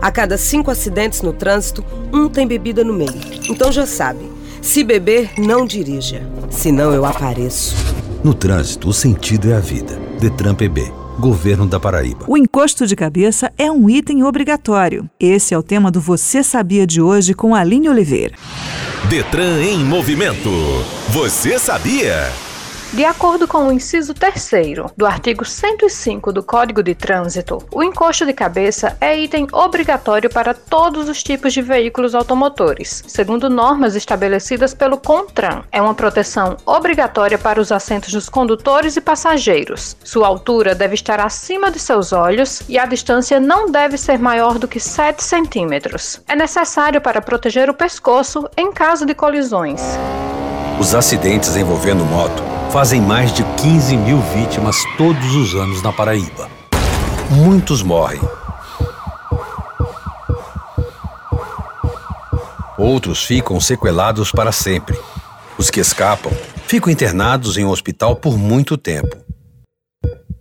A 0.00 0.10
cada 0.10 0.36
cinco 0.36 0.70
acidentes 0.70 1.22
no 1.22 1.32
trânsito, 1.32 1.84
um 2.12 2.28
tem 2.28 2.46
bebida 2.46 2.82
no 2.82 2.92
meio. 2.92 3.20
Então 3.48 3.70
já 3.70 3.86
sabe, 3.86 4.30
se 4.60 4.82
beber, 4.82 5.30
não 5.38 5.64
dirija. 5.64 6.26
Senão 6.50 6.92
eu 6.92 7.04
apareço. 7.04 7.74
No 8.22 8.34
trânsito, 8.34 8.88
o 8.88 8.92
sentido 8.92 9.50
é 9.50 9.56
a 9.56 9.60
vida. 9.60 9.98
Detran 10.20 10.54
PB. 10.54 10.92
Governo 11.18 11.66
da 11.66 11.78
Paraíba. 11.78 12.24
O 12.26 12.36
encosto 12.36 12.86
de 12.86 12.96
cabeça 12.96 13.52
é 13.58 13.70
um 13.70 13.88
item 13.88 14.24
obrigatório. 14.24 15.08
Esse 15.18 15.54
é 15.54 15.58
o 15.58 15.62
tema 15.62 15.90
do 15.90 16.00
Você 16.00 16.42
Sabia 16.42 16.86
de 16.86 17.00
hoje 17.00 17.34
com 17.34 17.54
Aline 17.54 17.88
Oliveira. 17.88 18.34
Detran 19.08 19.62
em 19.62 19.84
movimento. 19.84 20.50
Você 21.10 21.58
sabia? 21.58 22.30
De 22.92 23.04
acordo 23.04 23.46
com 23.46 23.68
o 23.68 23.72
inciso 23.72 24.12
3 24.12 24.50
do 24.96 25.06
artigo 25.06 25.44
105 25.44 26.32
do 26.32 26.42
Código 26.42 26.82
de 26.82 26.92
Trânsito, 26.92 27.64
o 27.70 27.84
encosto 27.84 28.26
de 28.26 28.32
cabeça 28.32 28.96
é 29.00 29.16
item 29.16 29.46
obrigatório 29.52 30.28
para 30.28 30.52
todos 30.52 31.08
os 31.08 31.22
tipos 31.22 31.52
de 31.52 31.62
veículos 31.62 32.16
automotores, 32.16 33.04
segundo 33.06 33.48
normas 33.48 33.94
estabelecidas 33.94 34.74
pelo 34.74 34.98
CONTRAN. 34.98 35.62
É 35.70 35.80
uma 35.80 35.94
proteção 35.94 36.56
obrigatória 36.66 37.38
para 37.38 37.60
os 37.60 37.70
assentos 37.70 38.12
dos 38.12 38.28
condutores 38.28 38.96
e 38.96 39.00
passageiros. 39.00 39.96
Sua 40.02 40.26
altura 40.26 40.74
deve 40.74 40.94
estar 40.94 41.20
acima 41.20 41.70
de 41.70 41.78
seus 41.78 42.12
olhos 42.12 42.60
e 42.68 42.76
a 42.76 42.86
distância 42.86 43.38
não 43.38 43.70
deve 43.70 43.96
ser 43.96 44.18
maior 44.18 44.58
do 44.58 44.66
que 44.66 44.80
7 44.80 45.22
centímetros. 45.22 46.20
É 46.26 46.34
necessário 46.34 47.00
para 47.00 47.22
proteger 47.22 47.70
o 47.70 47.74
pescoço 47.74 48.48
em 48.56 48.72
caso 48.72 49.06
de 49.06 49.14
colisões. 49.14 49.80
Os 50.80 50.92
acidentes 50.92 51.54
envolvendo 51.54 52.04
moto 52.04 52.50
fazem 52.70 53.00
mais 53.00 53.32
de 53.32 53.42
15 53.42 53.96
mil 53.96 54.20
vítimas 54.20 54.76
todos 54.96 55.34
os 55.34 55.54
anos 55.56 55.82
na 55.82 55.92
Paraíba. 55.92 56.48
Muitos 57.28 57.82
morrem. 57.82 58.20
Outros 62.78 63.24
ficam 63.24 63.60
sequelados 63.60 64.30
para 64.30 64.52
sempre. 64.52 64.96
Os 65.58 65.68
que 65.68 65.80
escapam 65.80 66.32
ficam 66.66 66.92
internados 66.92 67.58
em 67.58 67.64
um 67.64 67.70
hospital 67.70 68.14
por 68.14 68.38
muito 68.38 68.76
tempo. 68.78 69.16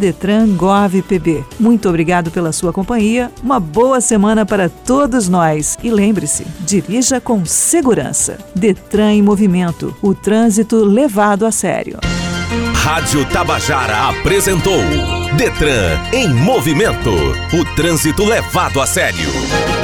DetranGovPB. 0.00 1.44
Muito 1.60 1.86
obrigado 1.86 2.30
pela 2.30 2.50
sua 2.50 2.72
companhia. 2.72 3.30
Uma 3.42 3.60
boa 3.60 4.00
semana 4.00 4.46
para 4.46 4.70
todos 4.70 5.28
nós. 5.28 5.76
E 5.82 5.90
lembre-se, 5.90 6.46
dirija 6.60 7.20
com 7.20 7.44
segurança. 7.44 8.38
Detran 9.02 9.14
em 9.14 9.22
movimento. 9.22 9.96
O 10.00 10.14
trânsito 10.14 10.84
levado 10.84 11.44
a 11.44 11.50
sério. 11.50 11.98
Rádio 12.74 13.24
Tabajara 13.26 14.08
apresentou 14.10 14.80
Detran 15.36 15.98
em 16.12 16.28
movimento. 16.32 17.10
O 17.10 17.64
trânsito 17.74 18.24
levado 18.24 18.80
a 18.80 18.86
sério. 18.86 19.81